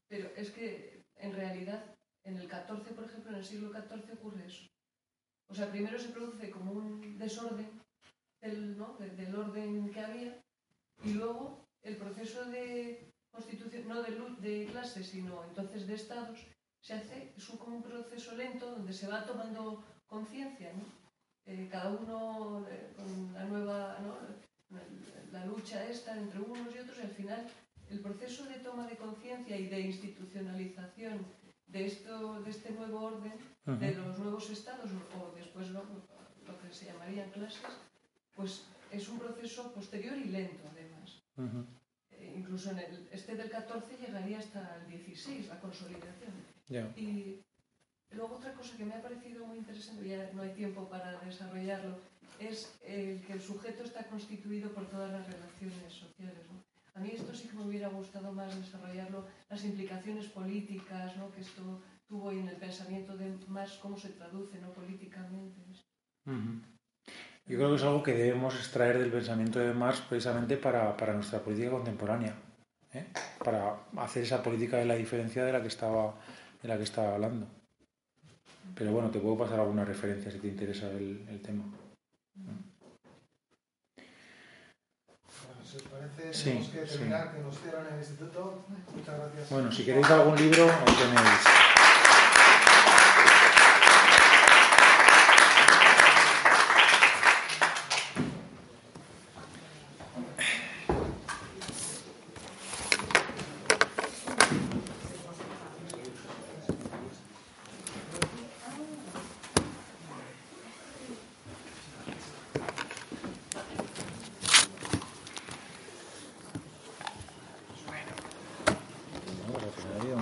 [0.10, 4.46] Pero es que en realidad en el 14, por ejemplo, en el siglo XIV ocurre
[4.46, 4.66] eso.
[5.50, 7.70] O sea, primero se produce como un desorden
[8.42, 8.96] del, ¿no?
[8.98, 10.42] de- del orden que había
[11.04, 16.40] y luego el proceso de constitución, no de, lu- de clases, sino entonces de estados,
[16.82, 20.84] se hace, es un, como un proceso lento donde se va tomando conciencia, ¿no?
[21.46, 24.16] Eh, cada uno eh, con la nueva, ¿no?
[25.32, 27.48] la lucha esta entre unos y otros, y al final
[27.90, 31.26] el proceso de toma de conciencia y de institucionalización
[31.74, 33.34] de, esto, de este nuevo orden,
[33.66, 34.90] de los nuevos estados,
[35.20, 35.82] o después ¿no?
[36.48, 37.62] lo que se llamarían clases,
[38.36, 41.24] pues es un proceso posterior y lento además.
[42.12, 46.34] Eh, incluso en el, este del 14 llegaría hasta el 16, la consolidación.
[46.96, 47.42] Y
[48.12, 51.98] luego otra cosa que me ha parecido muy interesante, ya no hay tiempo para desarrollarlo,
[52.40, 56.46] es el que el sujeto está constituido por todas las relaciones sociales.
[56.52, 56.63] ¿no?
[56.96, 61.32] A mí esto sí que me hubiera gustado más desarrollarlo, las implicaciones políticas ¿no?
[61.32, 64.72] que esto tuvo en el pensamiento de más cómo se traduce ¿no?
[64.72, 65.60] políticamente.
[67.46, 71.14] Yo creo que es algo que debemos extraer del pensamiento de Marx precisamente para, para
[71.14, 72.36] nuestra política contemporánea,
[72.94, 73.08] ¿eh?
[73.44, 76.16] para hacer esa política de la diferencia de la que estaba,
[76.62, 77.48] de la que estaba hablando.
[78.76, 81.66] Pero bueno, te puedo pasar alguna referencia si te interesa el, el tema.
[85.74, 86.92] Si os parece, Sí, tenemos que sí.
[86.98, 88.64] terminar, que nos cierran el instituto.
[88.96, 89.50] Muchas gracias.
[89.50, 91.83] Bueno, si queréis algún libro, ahí tenéis.